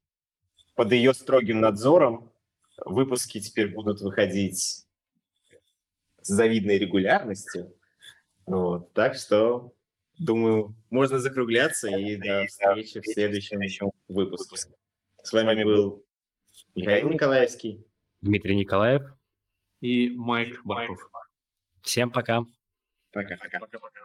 под 0.75 0.91
ее 0.91 1.13
строгим 1.13 1.59
надзором 1.59 2.31
выпуски 2.85 3.39
теперь 3.39 3.73
будут 3.73 4.01
выходить 4.01 4.85
с 6.21 6.27
завидной 6.27 6.77
регулярностью. 6.77 7.73
Вот. 8.45 8.93
Так 8.93 9.15
что, 9.15 9.73
думаю, 10.17 10.75
можно 10.89 11.19
закругляться 11.19 11.89
и 11.89 12.15
до 12.15 12.45
встречи 12.47 12.99
в 12.99 13.05
следующем 13.05 13.91
выпуске. 14.07 14.71
С 15.23 15.31
вами 15.33 15.63
был 15.63 16.05
Михаил 16.75 17.09
Николаевский. 17.09 17.83
Дмитрий 18.25 18.55
Николаев. 18.55 19.03
И 19.81 20.09
Майк 20.09 20.65
Барков. 20.65 21.11
Всем 21.83 22.09
пока. 22.09 22.43
Пока-пока. 23.11 23.59
Пока-пока. 23.59 23.99